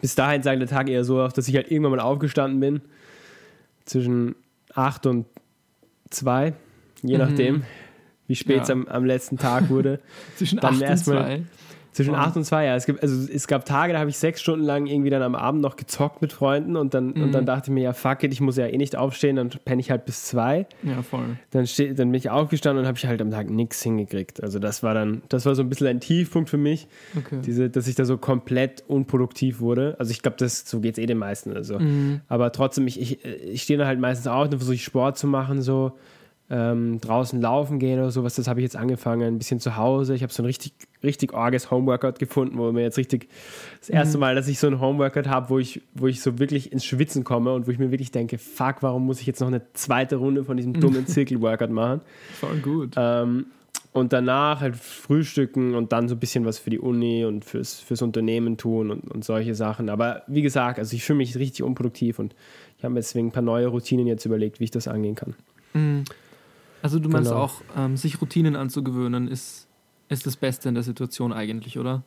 [0.02, 2.82] Bis dahin sah der Tag eher so aus, dass ich halt irgendwann mal aufgestanden bin,
[3.86, 4.36] zwischen
[4.74, 5.26] 8 und
[6.10, 6.54] 2,
[7.04, 7.20] je mhm.
[7.20, 7.64] nachdem,
[8.28, 8.74] wie spät es ja.
[8.74, 10.00] am, am, letzten Tag wurde.
[10.38, 11.44] zwischen 8 und 2.
[11.96, 12.76] Zwischen 8 und 2, ja.
[12.76, 15.34] Es, gibt, also, es gab Tage, da habe ich sechs Stunden lang irgendwie dann am
[15.34, 17.24] Abend noch gezockt mit Freunden und dann, mhm.
[17.24, 17.46] und dann mhm.
[17.46, 19.92] dachte ich mir, ja, fuck it, ich muss ja eh nicht aufstehen, dann penne ich
[19.92, 20.68] halt bis 2.
[20.84, 21.38] Ja, voll.
[21.52, 24.44] Dann, steh, dann bin ich aufgestanden und habe ich halt am Tag nichts hingekriegt.
[24.44, 27.40] Also das war dann, das war so ein bisschen ein Tiefpunkt für mich, okay.
[27.46, 29.96] diese, dass ich da so komplett unproduktiv wurde.
[29.98, 31.54] Also ich glaube, so geht es eh den meisten.
[31.54, 31.80] Also.
[31.80, 32.20] Mhm.
[32.28, 35.28] Aber trotzdem, ich, ich, ich stehe dann halt meistens auf, dann versuche ich Sport zu
[35.28, 35.94] machen, so
[36.50, 40.14] ähm, draußen laufen gehen oder sowas, das habe ich jetzt angefangen, ein bisschen zu Hause.
[40.14, 43.30] Ich habe so ein richtig, richtig orges Homeworkout gefunden, wo mir jetzt richtig
[43.80, 44.22] das erste mhm.
[44.22, 47.24] Mal, dass ich so ein Homeworkout habe, wo ich, wo ich so wirklich ins Schwitzen
[47.24, 50.18] komme und wo ich mir wirklich denke, fuck, warum muss ich jetzt noch eine zweite
[50.18, 52.02] Runde von diesem dummen Zirkelworkout machen?
[52.40, 52.94] Voll gut.
[52.96, 53.48] Ähm,
[53.92, 57.80] und danach halt frühstücken und dann so ein bisschen was für die Uni und fürs,
[57.80, 59.90] fürs Unternehmen tun und, und solche Sachen.
[59.90, 62.36] Aber wie gesagt, also ich fühle mich richtig unproduktiv und
[62.78, 65.34] ich habe mir deswegen ein paar neue Routinen jetzt überlegt, wie ich das angehen kann.
[65.74, 66.04] Mhm.
[66.86, 67.46] Also du meinst genau.
[67.46, 69.68] auch, ähm, sich Routinen anzugewöhnen, ist,
[70.08, 72.04] ist das Beste in der Situation eigentlich, oder?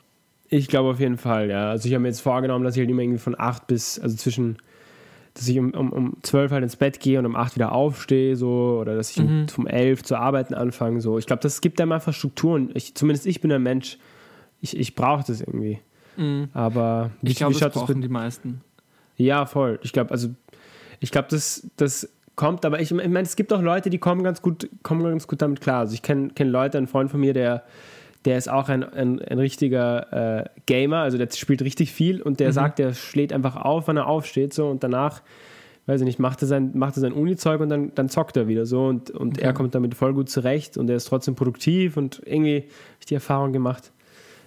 [0.51, 1.71] Ich glaube auf jeden Fall, ja.
[1.71, 4.15] Also ich habe mir jetzt vorgenommen, dass ich halt immer irgendwie von 8 bis, also
[4.15, 4.59] zwischen,
[5.35, 8.37] dass ich um, um, um 12 halt ins Bett gehe und um 8 wieder aufstehe,
[8.37, 9.47] so, oder dass ich mhm.
[9.57, 11.19] um, um 11 zu arbeiten anfange, so.
[11.19, 12.71] Ich glaube, das gibt einem einfach Strukturen.
[12.75, 13.99] Ich, zumindest ich bin ein Mensch,
[14.61, 15.81] ich, ich brauche das irgendwie.
[16.17, 16.51] Mhm.
[16.55, 18.61] Aber wie, ich glaube, das brauchen das die meisten.
[19.17, 19.81] Ja, voll.
[19.83, 20.29] Ich glaube, also
[21.01, 24.23] ich glaube, das, das kommt, aber ich, ich meine, es gibt auch Leute, die kommen
[24.23, 25.81] ganz gut, kommen ganz gut damit klar.
[25.81, 27.65] Also ich kenne kenn Leute, einen Freund von mir, der,
[28.25, 32.41] der ist auch ein, ein, ein richtiger äh, Gamer, also der spielt richtig viel und
[32.41, 32.53] der mhm.
[32.53, 35.21] sagt, der schlägt einfach auf, wenn er aufsteht so und danach,
[35.87, 38.47] weiß ich nicht, macht er sein, macht er sein Uni-Zeug und dann, dann zockt er
[38.47, 39.45] wieder so und, und okay.
[39.45, 43.07] er kommt damit voll gut zurecht und er ist trotzdem produktiv und irgendwie habe ich
[43.07, 43.91] die Erfahrung gemacht,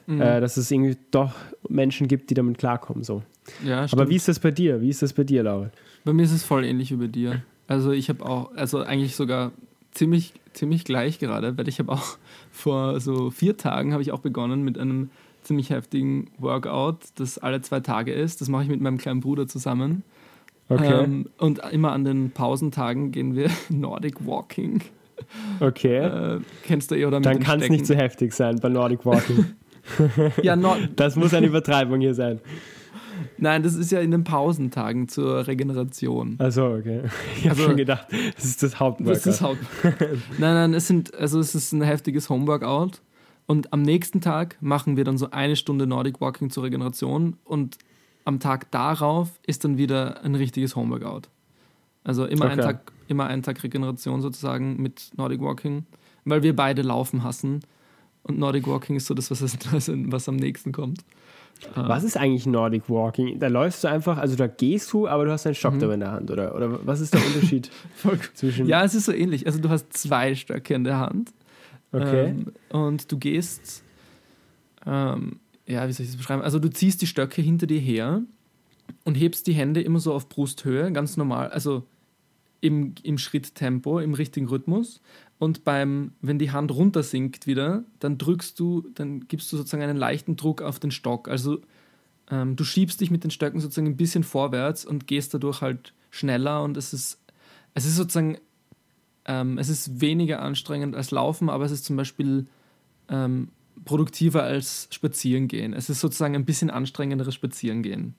[0.08, 0.22] mhm.
[0.22, 1.34] äh, dass es irgendwie doch
[1.68, 3.22] Menschen gibt, die damit klarkommen so.
[3.66, 4.80] Ja, Aber wie ist das bei dir?
[4.82, 5.72] Wie ist das bei dir, Laura?
[6.06, 7.42] Bei mir ist es voll ähnlich wie bei dir.
[7.72, 9.54] Also ich habe auch, also eigentlich sogar
[9.92, 12.18] ziemlich, ziemlich gleich gerade, weil ich habe auch
[12.52, 15.10] vor so vier Tagen habe ich auch begonnen mit einem
[15.44, 18.42] ziemlich heftigen Workout, das alle zwei Tage ist.
[18.42, 20.04] Das mache ich mit meinem kleinen Bruder zusammen.
[20.68, 21.04] Okay.
[21.04, 24.82] Ähm, und immer an den Pausentagen gehen wir Nordic Walking.
[25.62, 26.00] Okay.
[26.00, 29.06] Äh, kennst du eh oder mit Dann kann es nicht so heftig sein bei Nordic
[29.06, 29.46] Walking.
[30.44, 32.40] Ja, Nor Das muss eine Übertreibung hier sein.
[33.38, 36.36] Nein, das ist ja in den Pausentagen zur Regeneration.
[36.40, 37.02] Also okay.
[37.38, 39.16] Ich habe Also- schon gedacht, das ist das Hauptworkout.
[39.16, 39.60] Das ist Haupt.
[40.38, 43.02] nein, nein, es sind, also es ist ein heftiges Homeworkout.
[43.48, 47.78] Und am nächsten Tag machen wir dann so eine Stunde Nordic Walking zur Regeneration und
[48.24, 51.24] am Tag darauf ist dann wieder ein richtiges Homeworkout.
[52.04, 52.74] Also immer, einen, Okay.
[52.74, 55.86] Tag, immer einen Tag Regeneration sozusagen mit Nordic Walking,
[56.24, 57.62] weil wir beide Laufen hassen.
[58.24, 61.04] Und Nordic Walking ist so das, was, was, was am nächsten kommt.
[61.76, 63.40] Was ist eigentlich Nordic Walking?
[63.40, 65.58] Da läufst du einfach, also da gehst du, aber du hast einen Mhm.
[65.58, 66.56] Stock dabei in der Hand, oder?
[66.56, 67.70] Oder was ist der Unterschied
[68.34, 68.66] zwischen.
[68.68, 69.46] Ja, es ist so ähnlich.
[69.46, 71.32] Also du hast zwei Stöcke in der Hand
[71.94, 72.28] Okay.
[72.30, 73.84] Ähm, und du gehst,
[74.86, 76.42] ähm, ja, wie soll ich das beschreiben?
[76.42, 78.22] Also du ziehst die Stöcke hinter dir her
[79.04, 81.84] und hebst die Hände immer so auf Brusthöhe, ganz normal, also
[82.62, 85.02] im, im Schritttempo, im richtigen Rhythmus.
[85.42, 89.82] Und beim, wenn die Hand runter sinkt wieder, dann drückst du, dann gibst du sozusagen
[89.82, 91.28] einen leichten Druck auf den Stock.
[91.28, 91.62] Also
[92.30, 95.96] ähm, du schiebst dich mit den Stöcken sozusagen ein bisschen vorwärts und gehst dadurch halt
[96.12, 97.20] schneller und es ist,
[97.74, 98.38] es ist sozusagen
[99.26, 102.46] ähm, es ist weniger anstrengend als Laufen, aber es ist zum Beispiel
[103.10, 103.48] ähm,
[103.84, 105.74] produktiver als Spazierengehen.
[105.74, 108.14] Es ist sozusagen ein bisschen anstrengenderes Spazierengehen.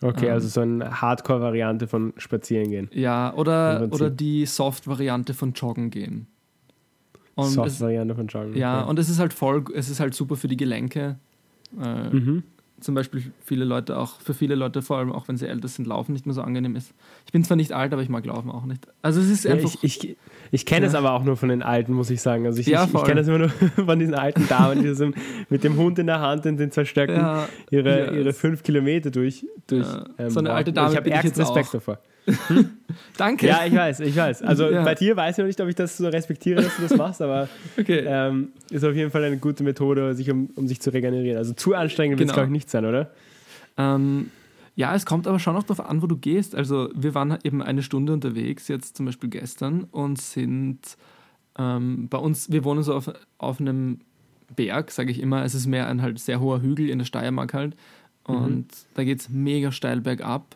[0.00, 2.88] Okay, ähm, also so eine Hardcore-Variante von Spazierengehen.
[2.92, 6.26] Ja, Im oder, oder die Soft-Variante von Joggen gehen.
[7.36, 8.56] Soft-Variante von Joggen.
[8.56, 8.90] ja, okay.
[8.90, 11.18] und es ist halt voll, es ist halt super für die Gelenke.
[11.80, 12.42] Äh, Mhm.
[12.80, 15.86] Zum Beispiel viele Leute auch, für viele Leute vor allem auch wenn sie älter sind,
[15.88, 16.92] Laufen nicht mehr so angenehm ist.
[17.26, 18.86] Ich bin zwar nicht alt, aber ich mag Laufen auch nicht.
[19.02, 19.74] Also es ist Ja, einfach.
[19.82, 20.16] ich ich,
[20.52, 21.00] ich kenne es Ja.
[21.00, 22.46] aber auch nur von den Alten, muss ich sagen.
[22.46, 23.48] Also ich, Ja, ich, ich kenne das immer nur
[23.86, 25.10] von diesen alten Damen, die so
[25.48, 27.16] mit dem Hund in der Hand und den zwei Stöcken
[27.70, 29.44] ihre, ihre es- fünf Kilometer durch.
[29.66, 29.86] durch
[30.18, 30.72] Ja, so eine alte.
[30.72, 31.96] Dame Ich habe ärgsten Respekt auch.
[32.28, 32.64] Davor.
[33.16, 33.46] danke.
[33.46, 34.42] Ja, ich weiß, ich weiß.
[34.42, 34.84] Also Ja.
[34.84, 37.20] bei dir weiß ich noch nicht, ob ich das so respektiere, dass du das machst,
[37.22, 38.04] aber okay.
[38.06, 41.38] ähm, ist auf jeden Fall eine gute Methode, sich um, um sich zu regenerieren.
[41.38, 42.44] Also zu anstrengend wird es, Genau.
[42.44, 43.10] glaube ich, nicht sein, oder?
[43.76, 44.30] Ähm,
[44.76, 46.54] ja, es kommt aber schon auch darauf an, wo du gehst.
[46.54, 50.78] Also wir waren eben eine Stunde unterwegs, jetzt zum Beispiel gestern, und sind
[51.58, 53.98] ähm, bei uns, wir wohnen so auf, auf einem
[54.54, 55.44] Berg, sage ich immer.
[55.44, 57.76] Es ist mehr ein halt sehr hoher Hügel in der Steiermark halt.
[58.24, 60.54] Und da geht es mega steil bergab.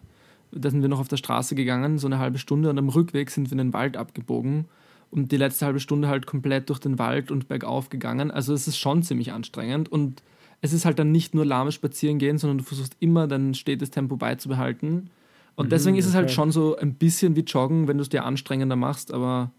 [0.52, 3.30] Da sind wir noch auf der Straße gegangen, so eine halbe Stunde, und am Rückweg
[3.30, 4.66] sind wir in den Wald abgebogen.
[5.10, 8.30] Und die letzte halbe Stunde halt komplett durch den Wald und bergauf gegangen.
[8.30, 9.90] Also es ist schon ziemlich anstrengend.
[9.90, 10.22] Und
[10.62, 14.16] es ist halt dann nicht nur lahmes Spazierengehen, sondern du versuchst immer dein stetes Tempo
[14.16, 15.10] beizubehalten.
[15.54, 18.24] Und deswegen ist es halt schon so ein bisschen wie Joggen, wenn du es dir
[18.24, 19.50] anstrengender machst, aber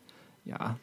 [0.43, 0.79] ja.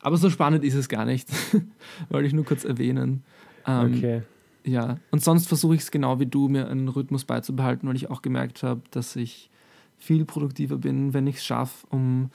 [0.00, 1.28] Aber so spannend ist es gar nicht.
[2.08, 3.24] Wollte ich nur kurz erwähnen.
[3.66, 4.22] Ähm, Okay.
[4.64, 8.10] Ja, und sonst versuche ich es genau wie du, mir einen Rhythmus beizubehalten, weil ich
[8.10, 9.50] auch gemerkt habe, dass ich
[10.02, 12.30] viel produktiver bin, wenn ich es schaffe, um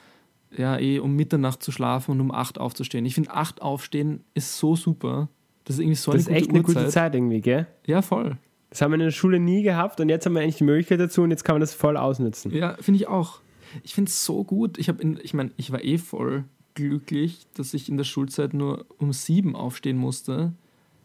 [0.55, 3.05] ja eh um Mitternacht zu schlafen und um acht aufzustehen.
[3.05, 5.27] Ich finde, acht aufstehen ist so super.
[5.65, 6.91] Das ist irgendwie so Das eine ist gute echt eine gute Uhrzeit.
[6.91, 7.67] Zeit irgendwie, gell?
[7.85, 8.37] Ja, voll.
[8.69, 10.99] Das haben wir in der Schule nie gehabt und jetzt haben wir eigentlich die Möglichkeit
[10.99, 12.53] dazu und jetzt kann man das voll ausnutzen.
[12.53, 13.41] Ja, finde ich auch.
[13.83, 14.77] Ich finde es so gut.
[14.77, 18.85] Ich habe, ich meine, ich war eh voll glücklich, dass ich in der Schulzeit nur
[18.97, 20.53] um sieben aufstehen musste.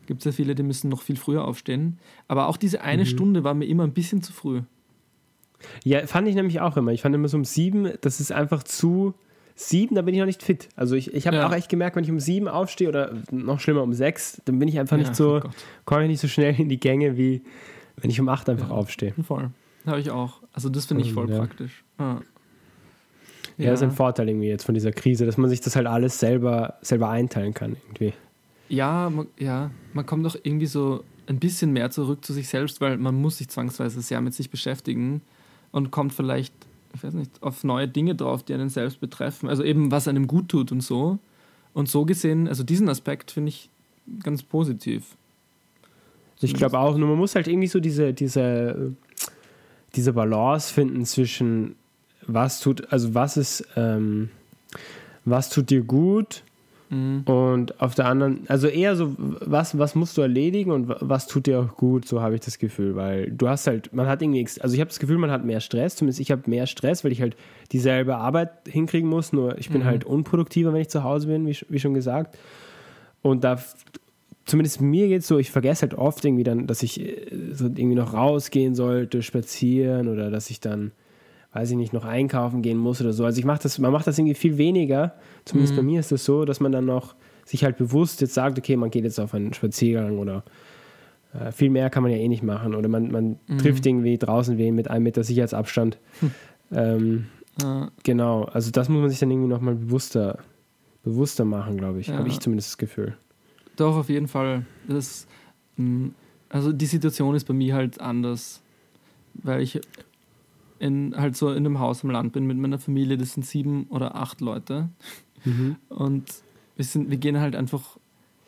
[0.07, 1.99] Gibt es ja viele, die müssen noch viel früher aufstehen.
[2.29, 4.63] Aber auch diese eine Stunde war mir immer ein bisschen zu früh.
[5.85, 6.93] Ja, fand ich nämlich auch immer.
[6.93, 9.15] Ich fand immer so um sieben, das ist einfach zu.
[9.55, 10.69] Sieben, da bin ich noch nicht fit.
[10.77, 11.47] Also ich, ich habe Ja.
[11.47, 14.67] auch echt gemerkt, wenn ich um sieben aufstehe oder noch schlimmer um sechs, dann bin
[14.67, 15.51] ich einfach Ja, nicht so, oh
[15.85, 17.43] komme ich nicht so schnell in die Gänge, wie
[17.99, 18.75] wenn ich um acht einfach Ja.
[18.75, 19.13] aufstehe.
[19.23, 19.51] Voll.
[19.87, 20.41] Habe ich auch.
[20.55, 21.39] Also das finde ich Ähm, voll ja.
[21.39, 21.85] praktisch.
[21.99, 22.17] Ah.
[23.59, 23.71] Ja.
[23.71, 26.19] das ist ein Vorteil irgendwie jetzt von dieser Krise, dass man sich das halt alles
[26.19, 28.15] selber, selber einteilen kann irgendwie.
[28.69, 32.81] ja, man, ja, man kommt doch irgendwie so ein bisschen mehr zurück zu sich selbst,
[32.81, 35.21] weil man muss sich zwangsweise sehr mit sich beschäftigen
[35.73, 36.55] und kommt vielleicht,
[36.95, 39.49] ich weiß nicht, auf neue Dinge drauf, die einen selbst betreffen.
[39.49, 41.19] Also eben, was einem gut tut und so.
[41.75, 43.71] Und so gesehen, also diesen Aspekt finde ich
[44.23, 45.17] ganz positiv.
[46.41, 48.95] Ich glaube auch, nur man muss halt irgendwie so diese, diese,
[49.95, 51.77] diese Balance finden zwischen
[52.27, 54.31] was tut, also was ist, ähm,
[55.25, 56.43] was tut dir gut
[56.93, 57.23] Mhm.
[57.25, 61.27] und auf der anderen, also eher so, was, was musst du erledigen und wa- was
[61.27, 64.21] tut dir auch gut, so habe ich das Gefühl, weil du hast halt, man hat
[64.21, 67.03] irgendwie, also ich habe das Gefühl, man hat mehr Stress, zumindest ich habe mehr Stress,
[67.03, 67.35] weil ich halt
[67.73, 69.87] dieselbe Arbeit hinkriegen muss, nur ich bin Mhm.
[69.87, 72.37] halt unproduktiver, wenn ich zu Hause bin, wie, wie schon gesagt.
[73.23, 73.57] Und da,
[74.45, 77.67] zumindest mir geht es so, ich vergesse halt oft irgendwie dann, dass ich äh, so
[77.67, 80.93] irgendwie noch rausgehen sollte, spazieren oder dass ich dann,
[81.53, 83.25] weiß ich nicht, noch einkaufen gehen muss oder so.
[83.25, 85.15] Also ich mache das, man macht das irgendwie viel weniger.
[85.45, 85.77] Zumindest Mhm.
[85.79, 88.77] bei mir ist das so, dass man dann noch sich halt bewusst jetzt sagt, okay,
[88.77, 90.43] man geht jetzt auf einen Spaziergang oder
[91.35, 92.75] Äh, viel mehr kann man ja eh nicht machen.
[92.75, 93.57] Oder man, man Mhm.
[93.57, 95.97] trifft irgendwie draußen wen mit einem Meter Sicherheitsabstand.
[96.21, 96.31] Hm.
[96.73, 97.27] Ähm,
[97.63, 100.39] Äh, genau, also das muss man sich dann irgendwie nochmal bewusster,
[101.05, 102.09] bewusster machen, glaube ich.
[102.09, 102.17] Ja.
[102.19, 103.17] Habe ich zumindest das Gefühl.
[103.77, 104.67] Doch, auf jeden Fall.
[104.89, 105.27] Das,
[105.79, 106.11] mh,
[106.51, 108.61] also die Situation ist bei mir halt anders,
[109.35, 109.81] weil ich
[110.83, 113.17] in, halt so in einem Haus am Land bin mit meiner Familie.
[113.17, 114.89] Das sind sieben oder acht Leute.
[115.89, 116.25] Und
[116.77, 117.99] wir, sind, wir gehen halt einfach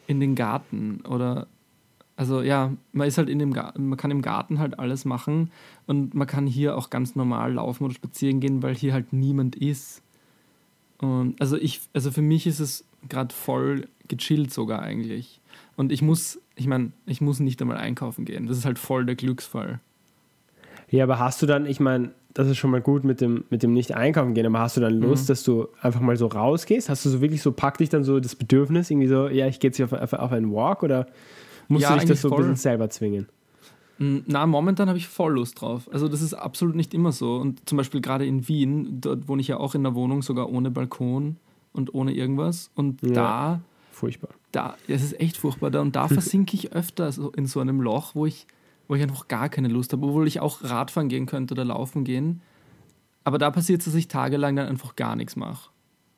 [0.06, 1.46] in den Garten oder
[2.16, 5.50] also ja, man ist halt in dem Garten, man kann im Garten halt alles machen
[5.86, 9.56] und man kann hier auch ganz normal laufen oder spazieren gehen, weil hier halt niemand
[9.56, 10.00] ist.
[10.98, 15.40] Und also ich, also für mich ist es gerade voll gechillt sogar eigentlich.
[15.76, 18.46] Und ich muss, ich meine, ich muss nicht einmal einkaufen gehen.
[18.46, 19.80] Das ist halt voll der Glücksfall.
[20.90, 23.62] Ja, aber hast du dann, ich meine, das ist schon mal gut mit dem, mit
[23.62, 25.26] dem nicht einkaufen gehen, aber hast du dann Lust, Mhm.
[25.28, 26.88] dass du einfach mal so rausgehst?
[26.88, 29.60] Hast du so wirklich so, packt dich dann so das Bedürfnis, irgendwie so, ja, ich
[29.60, 31.06] gehe jetzt hier auf, auf, auf einen Walk oder
[31.68, 33.28] musst Ja, du dich das so ein bisschen selber zwingen?
[33.98, 35.88] Na, momentan habe ich voll Lust drauf.
[35.92, 37.36] Also das ist absolut nicht immer so.
[37.36, 40.50] Und zum Beispiel gerade in Wien, dort wohne ich ja auch in der Wohnung, sogar
[40.50, 41.36] ohne Balkon
[41.72, 42.70] und ohne irgendwas.
[42.74, 43.12] Und Ja.
[43.12, 43.60] da,
[43.92, 44.30] Furchtbar.
[44.50, 45.80] da, es ist echt furchtbar da.
[45.80, 48.48] Und da versinke ich öfter so in so einem Loch, wo ich,
[48.88, 52.04] wo ich einfach gar keine Lust habe, obwohl ich auch Radfahren gehen könnte oder laufen
[52.04, 52.42] gehen.
[53.24, 55.70] Aber da passiert es, dass ich tagelang dann einfach gar nichts mache.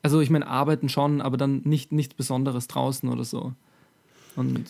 [0.03, 3.53] Also ich meine, arbeiten schon, aber dann nicht nichts Besonderes draußen oder so.
[4.35, 4.65] Und,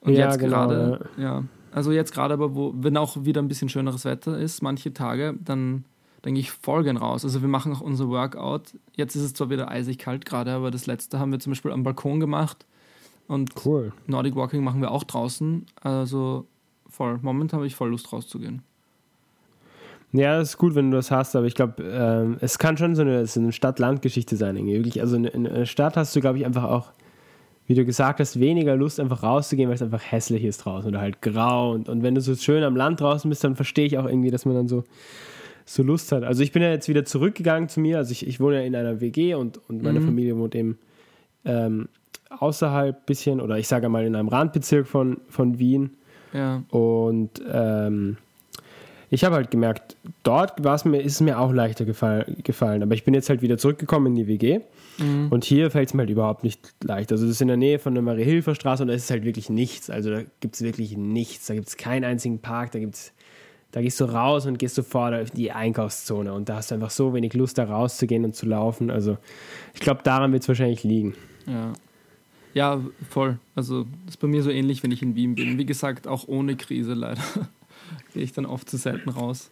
[0.00, 1.44] und Ja, jetzt genau, gerade, ja.
[1.72, 5.34] Also jetzt gerade aber, wo, wenn auch wieder ein bisschen schöneres Wetter ist, manche Tage,
[5.44, 5.84] dann,
[6.22, 7.24] gehe ich voll gern raus.
[7.24, 8.74] Also wir machen auch unser Workout.
[8.96, 11.70] Jetzt ist es zwar wieder eisig kalt gerade, aber das letzte haben wir zum Beispiel
[11.70, 12.66] am Balkon gemacht.
[13.26, 13.92] Und Cool.
[14.06, 15.66] Nordic Walking machen wir auch draußen.
[15.80, 16.46] Also
[16.88, 17.18] voll.
[17.22, 18.62] Momentan habe ich voll Lust rauszugehen.
[20.12, 22.94] Ja, das ist gut, wenn du das hast, aber ich glaube, ähm, es kann schon
[22.94, 24.56] so eine, so eine Stadt-Land-Geschichte sein.
[24.56, 24.76] Irgendwie.
[24.76, 25.00] Wirklich.
[25.02, 26.92] Also in, in einer Stadt hast du, glaube ich, einfach auch,
[27.66, 31.00] wie du gesagt hast, weniger Lust, einfach rauszugehen, weil es einfach hässlich ist draußen oder
[31.00, 31.72] halt grau.
[31.72, 34.30] Und, und wenn du so schön am Land draußen bist, dann verstehe ich auch irgendwie,
[34.30, 34.84] dass man dann so,
[35.66, 36.24] so Lust hat.
[36.24, 37.98] Also ich bin ja jetzt wieder zurückgegangen zu mir.
[37.98, 40.06] Also ich, ich wohne ja in einer WG und, und meine Mhm.
[40.06, 40.78] Familie wohnt eben
[41.44, 41.88] ähm,
[42.30, 45.97] außerhalb bisschen oder ich sage mal in einem Randbezirk von, von Wien.
[46.32, 46.62] Ja.
[46.70, 48.16] Und ähm,
[49.10, 52.82] ich habe halt gemerkt, dort war's mir, ist es mir auch leichter gefall, gefallen.
[52.82, 54.60] Aber ich bin jetzt halt wieder zurückgekommen in die WG.
[54.98, 55.28] Mhm.
[55.30, 57.10] Und hier fällt es mir halt überhaupt nicht leicht.
[57.10, 59.48] Also das ist in der Nähe von der Marie-Hilfer-Straße und da ist es halt wirklich
[59.48, 59.88] nichts.
[59.88, 61.46] Also da gibt es wirklich nichts.
[61.46, 62.72] Da gibt es keinen einzigen Park.
[62.72, 63.12] Da gibt's,
[63.70, 66.32] da gehst du raus und gehst sofort auf die Einkaufszone.
[66.32, 68.90] Und da hast du einfach so wenig Lust, da rauszugehen und zu laufen.
[68.90, 69.16] Also
[69.72, 71.14] ich glaube, daran wird es wahrscheinlich liegen.
[71.46, 71.72] Ja.
[72.54, 73.38] Ja, voll.
[73.54, 75.58] Also das ist bei mir so ähnlich, wenn ich in Wien bin.
[75.58, 77.22] Wie gesagt, auch ohne Krise leider.
[78.14, 79.50] Gehe ich dann oft zu selten raus.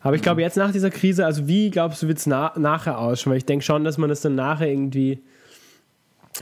[0.00, 2.98] Aber ich glaube, jetzt nach dieser Krise, also wie glaubst du, wird es na nachher
[2.98, 3.30] ausschauen?
[3.30, 5.18] Weil ich denke schon, dass man das dann nachher irgendwie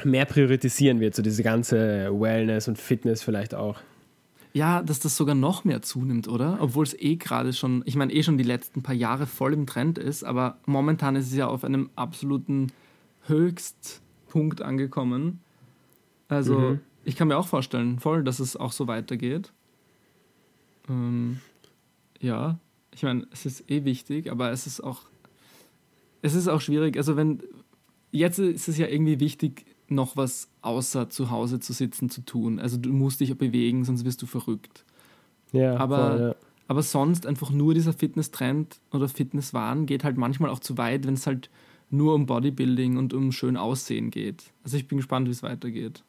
[0.04, 3.78] mehr priorisieren wird, so diese ganze Wellness und Fitness vielleicht auch.
[4.54, 6.58] Ja, dass das sogar noch mehr zunimmt, oder?
[6.60, 9.66] Obwohl es eh gerade schon, ich meine, eh schon die letzten paar Jahre voll im
[9.66, 12.72] Trend ist, aber momentan ist es ja auf einem absoluten
[14.32, 15.40] Höchstpunkt angekommen.
[16.28, 16.80] Also, Mhm.
[17.04, 19.52] ich kann mir auch vorstellen, voll, dass es auch so weitergeht.
[20.88, 21.40] Ähm,
[22.20, 22.58] ja,
[22.94, 25.02] ich meine, es ist eh wichtig, aber es ist auch,
[26.22, 26.96] es ist auch schwierig.
[26.96, 27.42] Also, wenn,
[28.10, 32.58] jetzt ist es ja irgendwie wichtig, noch was außer zu Hause zu sitzen zu tun.
[32.58, 34.84] Also, du musst dich bewegen, sonst wirst du verrückt.
[35.52, 36.34] Ja, Aber- voll, ja.
[36.68, 41.14] Aber sonst einfach nur dieser Fitness-Trend oder Fitnesswahn geht halt manchmal auch zu weit, wenn
[41.14, 41.50] es halt
[41.92, 44.44] nur um Bodybuilding und um schön Aussehen geht.
[44.64, 46.02] Also ich bin gespannt, wie es weitergeht.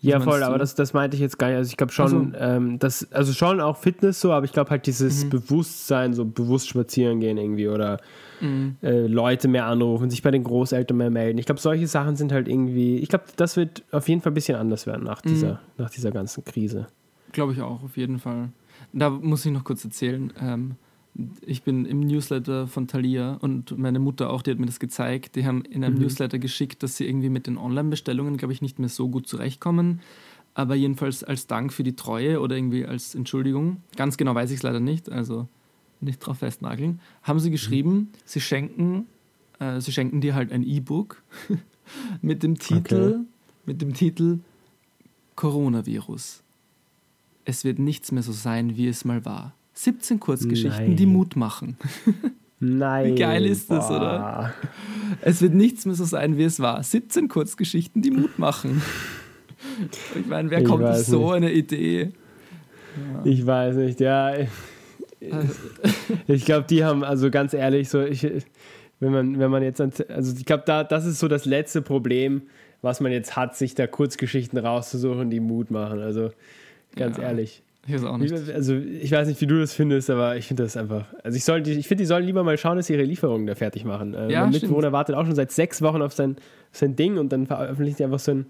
[0.00, 0.46] Ja, voll, du?
[0.46, 1.56] aber das, das meinte ich jetzt gar nicht.
[1.56, 4.86] Also ich glaube schon, ähm, das, also schon auch Fitness so, aber ich glaube halt
[4.86, 5.30] dieses Mhm.
[5.30, 7.98] Bewusstsein, so bewusst spazieren gehen irgendwie oder
[8.40, 8.76] Mhm.
[8.82, 11.38] äh, Leute mehr anrufen, sich bei den Großeltern mehr melden.
[11.38, 14.34] Ich glaube, solche Sachen sind halt irgendwie, ich glaube, das wird auf jeden Fall ein
[14.34, 15.28] bisschen anders werden nach Mhm.
[15.30, 16.88] dieser, nach dieser ganzen Krise.
[17.32, 18.50] Glaube ich auch, auf jeden Fall.
[18.92, 20.32] Da muss ich noch kurz erzählen.
[20.38, 20.72] Ähm,
[21.46, 25.36] ich bin im Newsletter von Thalia und meine Mutter auch, die hat mir das gezeigt.
[25.36, 26.02] Die haben in einem Mhm.
[26.02, 30.00] Newsletter geschickt, dass sie irgendwie mit den Online-Bestellungen, glaube ich, nicht mehr so gut zurechtkommen.
[30.54, 34.56] Aber jedenfalls als Dank für die Treue oder irgendwie als Entschuldigung, ganz genau weiß ich
[34.58, 35.48] es leider nicht, also
[36.00, 39.06] nicht drauf festnageln, haben sie geschrieben, sie schenken,
[39.58, 41.22] äh, sie schenken dir halt ein E-Book
[42.22, 43.20] mit dem Titel,
[43.66, 44.40] mit dem Titel
[45.36, 46.42] Coronavirus.
[47.44, 49.54] Es wird nichts mehr so sein, wie es mal war.
[49.74, 50.96] 17 Kurzgeschichten, Nein.
[50.96, 51.76] die Mut machen.
[52.60, 53.12] Nein.
[53.14, 53.96] Wie geil ist das, boah.
[53.96, 54.54] oder?
[55.20, 56.82] Es wird nichts mehr so sein, wie es war.
[56.82, 58.80] 17 Kurzgeschichten, die Mut machen.
[60.18, 61.34] Ich meine, wer Ich kommt auf so nicht.
[61.36, 62.12] eine Idee?
[63.24, 64.32] Ich weiß nicht, ja.
[66.26, 68.26] Ich glaube, die haben, also ganz ehrlich, so, ich,
[69.00, 72.42] wenn man, wenn man jetzt, also ich glaube, da, das ist so das letzte Problem,
[72.82, 76.00] was man jetzt hat, sich da Kurzgeschichten rauszusuchen, die Mut machen.
[76.00, 76.30] Also
[76.94, 77.24] ganz Ja.
[77.24, 77.62] ehrlich.
[77.86, 78.32] Ich weiß auch nicht.
[78.32, 81.06] Ich, also ich weiß nicht, wie du das findest, aber ich finde das einfach.
[81.22, 83.54] Also ich, soll, ich finde, die sollen lieber mal schauen, dass sie ihre Lieferungen da
[83.54, 84.14] fertig machen.
[84.14, 84.62] Äh, Ja, mein stimmt.
[84.64, 86.36] Mitbewohner wartet auch schon seit sechs Wochen auf sein,
[86.72, 88.46] auf sein Ding und dann veröffentlicht er einfach so ein,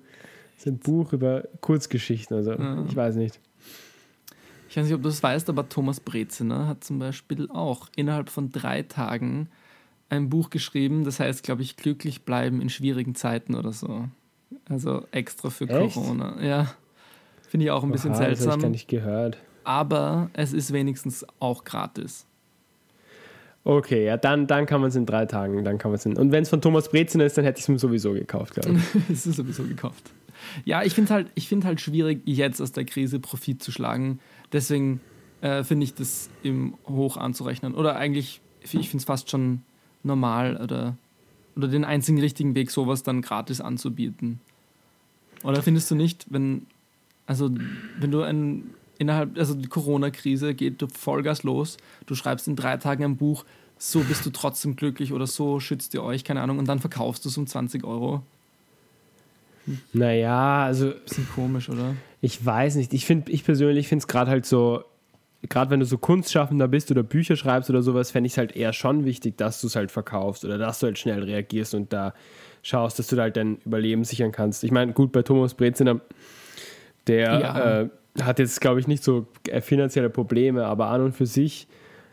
[0.57, 2.37] so ein Buch über Kurzgeschichten.
[2.37, 2.85] Also Ja.
[2.89, 3.41] ich weiß nicht.
[4.69, 8.29] Ich weiß nicht, ob du das weißt, aber Thomas Breziner hat zum Beispiel auch innerhalb
[8.29, 9.49] von drei Tagen
[10.11, 14.05] ein Buch geschrieben, das heißt, glaube ich, glücklich bleiben in schwierigen Zeiten oder so.
[14.69, 15.95] Also extra für Echt?
[15.95, 16.41] Corona.
[16.43, 16.75] Ja.
[17.55, 18.61] Finde ich auch ein bisschen Oha, Das habe ich seltsam.
[18.63, 19.39] gar nicht gehört.
[19.63, 22.27] aber es ist wenigstens auch gratis.
[23.63, 26.17] Okay, ja, dann, dann kann man es in drei Tagen, dann kann man es in.
[26.17, 28.77] Und wenn es von Thomas Breziner ist, dann hätte ich es mir sowieso gekauft, glaube
[28.77, 28.85] ich.
[29.09, 30.11] Es ist sowieso gekauft.
[30.65, 34.19] Ja, ich finde halt, ich find halt schwierig, jetzt aus der Krise Profit zu schlagen.
[34.53, 35.01] Deswegen
[35.41, 37.73] äh, finde ich das im hoch anzurechnen.
[37.77, 39.63] Oder eigentlich, ich finde es fast schon
[40.03, 40.97] normal oder,
[41.55, 44.41] oder den einzigen richtigen Weg, sowas dann gratis anzubieten.
[45.45, 46.67] Oder findest du nicht, wenn,
[47.27, 47.51] also
[47.99, 53.05] wenn du ein, innerhalb, also die Corona-Krise geht Vollgas los, du schreibst in drei Tagen
[53.05, 53.45] ein Buch,
[53.79, 57.25] so bist du trotzdem glücklich oder so schützt ihr euch, keine Ahnung, und dann verkaufst
[57.25, 58.23] du es um 20 Euro.
[59.93, 61.95] Naja, also Bisschen komisch, oder?
[62.21, 62.93] Ich weiß nicht.
[62.93, 64.85] Ich finde, ich persönlich finde es gerade halt so,
[65.49, 68.57] gerade wenn du so Kunstschaffender bist oder Bücher schreibst oder sowas, fände ich es halt
[68.57, 71.93] eher schon wichtig, dass du es halt verkaufst oder dass du halt schnell reagierst und
[71.93, 72.15] da
[72.63, 74.65] schaust, dass du da halt dein Überleben sichern kannst.
[74.65, 76.01] Ich meine, gut, bei Thomas Breziner,
[77.07, 77.81] der Ja.
[77.83, 77.89] äh,
[78.23, 81.67] hat jetzt, glaube ich, nicht so äh, finanzielle Probleme, aber an und für sich,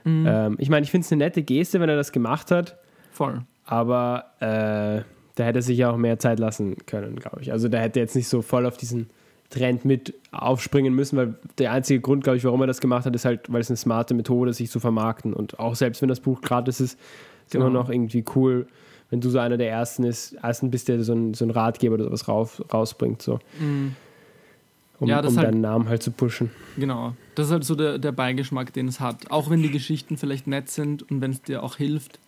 [0.04, 0.25] Mhm.
[0.27, 2.77] ähm, ich meine, ich finde es eine nette Geste, wenn er das gemacht hat,
[3.12, 3.41] Voll.
[3.65, 5.04] aber äh,
[5.36, 7.51] da hätte er sich ja auch mehr Zeit lassen können, glaube ich.
[7.51, 9.10] Also da hätte er jetzt nicht so voll auf diesen
[9.51, 13.13] Trend mit aufspringen müssen, weil der einzige Grund, glaube ich, warum er das gemacht hat,
[13.15, 15.34] ist halt, weil es eine smarte Methode ist, sich zu vermarkten.
[15.34, 16.93] Und auch selbst wenn das Buch gratis ist,
[17.45, 17.67] ist Genau.
[17.67, 18.65] immer noch irgendwie cool,
[19.10, 21.95] wenn du so einer der ersten ist, ersten bist, der so ein, so ein Ratgeber
[21.95, 23.95] oder sowas rauf, rausbringt, so, Mhm.
[25.02, 26.50] Um, Ja, das um halt- deinen Namen halt zu pushen.
[26.78, 27.14] Genau.
[27.36, 29.30] Das ist halt so der, der Beigeschmack, den es hat.
[29.32, 32.20] Auch wenn die Geschichten vielleicht nett sind und wenn es dir auch hilft,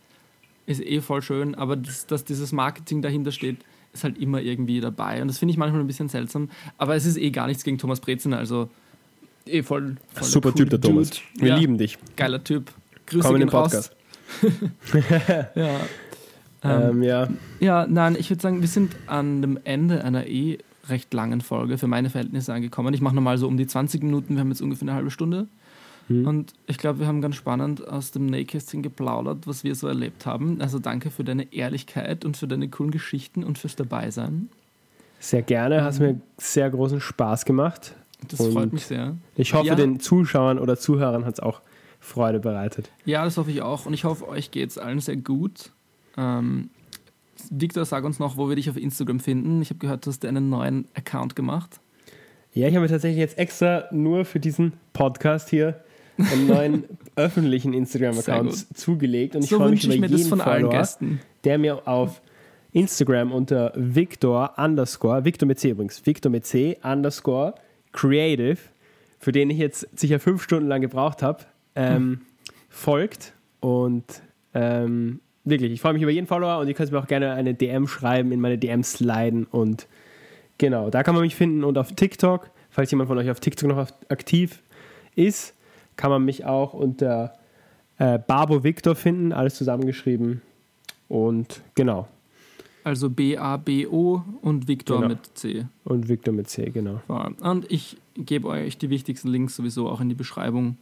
[0.66, 3.58] ist eh voll schön, aber das, dass dieses Marketing dahinter steht,
[3.94, 5.22] ist halt immer irgendwie dabei.
[5.22, 6.50] Und das finde ich manchmal ein bisschen seltsam.
[6.78, 8.70] Aber es ist eh gar nichts gegen Thomas Breziner, also
[9.46, 11.10] eh voll, voll Super coole Typ, der Thomas.
[11.12, 11.22] Dude.
[11.36, 11.98] Wir ja, lieben dich.
[12.16, 12.72] Geiler Typ.
[13.06, 13.96] Grüße Komm in den Podcast.
[15.56, 15.80] Ja.
[16.66, 17.28] Ähm, Ähm, ja.
[17.60, 21.78] Ja, nein, ich würde sagen, wir sind an dem Ende einer eh recht langen Folge
[21.78, 22.94] für meine Verhältnisse angekommen.
[22.94, 25.48] Ich mache normal so um die 20 Minuten, wir haben jetzt ungefähr eine halbe Stunde.
[26.10, 26.28] Hm.
[26.28, 30.26] Und ich glaube, wir haben ganz spannend aus dem Nähkästchen geplaudert, was wir so erlebt
[30.26, 30.60] haben.
[30.62, 34.50] Also danke für deine Ehrlichkeit und für deine coolen Geschichten und fürs Dabeisein.
[35.20, 37.96] Sehr gerne, hast mir sehr großen Spaß gemacht.
[38.28, 39.16] Das Und- freut mich sehr.
[39.36, 39.76] Ich hoffe, Ja.
[39.76, 41.62] den Zuschauern oder Zuhörern hat es auch
[42.02, 42.92] Freude bereitet.
[43.06, 43.86] Ja, das hoffe ich auch.
[43.86, 45.72] Und ich hoffe, euch geht es allen sehr gut.
[46.18, 46.70] Ähm,
[47.50, 49.62] Victor, sag uns noch, wo wir dich auf Instagram finden.
[49.62, 51.80] Ich habe gehört, du hast dir einen neuen Account gemacht.
[52.54, 55.84] Ja, ich habe tatsächlich jetzt extra nur für diesen Podcast hier
[56.18, 56.84] einen neuen
[57.16, 59.36] öffentlichen Instagram-Account zugelegt.
[59.36, 61.20] Und ich so freue mich über jeden das von allen Follower, Gästen.
[61.44, 62.22] der mir auf
[62.72, 67.56] Instagram unter Victor underscore, Victor mit C übrigens, Victor mit C underscore
[67.92, 68.58] creative,
[69.20, 72.22] für den ich jetzt sicher fünf Stunden lang gebraucht habe, ähm,
[72.70, 73.34] folgt.
[73.60, 74.22] Und
[74.54, 77.54] ähm, wirklich, ich freue mich über jeden Follower und ihr könnt mir auch gerne eine
[77.54, 79.88] DM schreiben, in meine DMs sliden und
[80.58, 83.70] genau, da kann man mich finden und auf TikTok, falls jemand von euch auf TikTok
[83.70, 84.62] noch aktiv
[85.16, 85.54] ist,
[85.96, 87.34] kann man mich auch unter
[87.98, 90.42] äh, Babo Victor finden, alles zusammengeschrieben.
[91.08, 92.08] Und genau.
[92.84, 95.10] Also B-A-B-O und Victor Genau.
[95.10, 95.66] mit C.
[95.84, 97.02] Und Victor mit C, genau.
[97.08, 100.78] Und ich gebe euch die wichtigsten Links sowieso auch in die Beschreibung.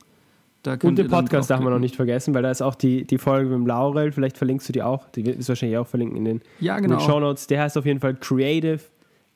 [0.83, 3.49] Und den Podcast darf man noch nicht vergessen, weil da ist auch die, die Folge
[3.49, 6.41] mit dem Laurel, vielleicht verlinkst du die auch, die ist wahrscheinlich auch verlinkt in den,
[6.59, 6.97] Ja, genau.
[6.97, 7.47] den Shownotes.
[7.47, 8.79] Der heißt auf jeden Fall Creative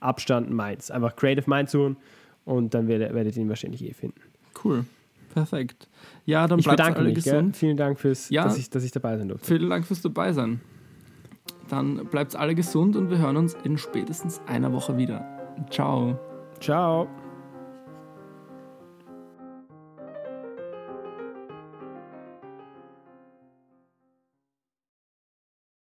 [0.02, 0.92] Abstand Mainz.
[0.92, 1.98] Einfach Creative Mainz suchen
[2.46, 4.20] und dann werdet, werdet ihr ihn wahrscheinlich eh finden.
[4.64, 4.86] Cool.
[5.34, 5.88] Perfekt.
[6.26, 7.24] Ja, dann Ich bedanke alle mich.
[7.24, 7.34] Gell?
[7.34, 7.58] gesund.
[7.58, 8.44] Vielen Dank, fürs, Ja.
[8.44, 9.48] dass, ich, dass ich dabei sein durfte.
[9.48, 10.62] Vielen Dank fürs Dabeisein.
[11.70, 15.26] Dann bleibt alle gesund und wir hören uns in spätestens einer Woche wieder.
[15.72, 16.20] Ciao.
[16.62, 17.25] Ciao.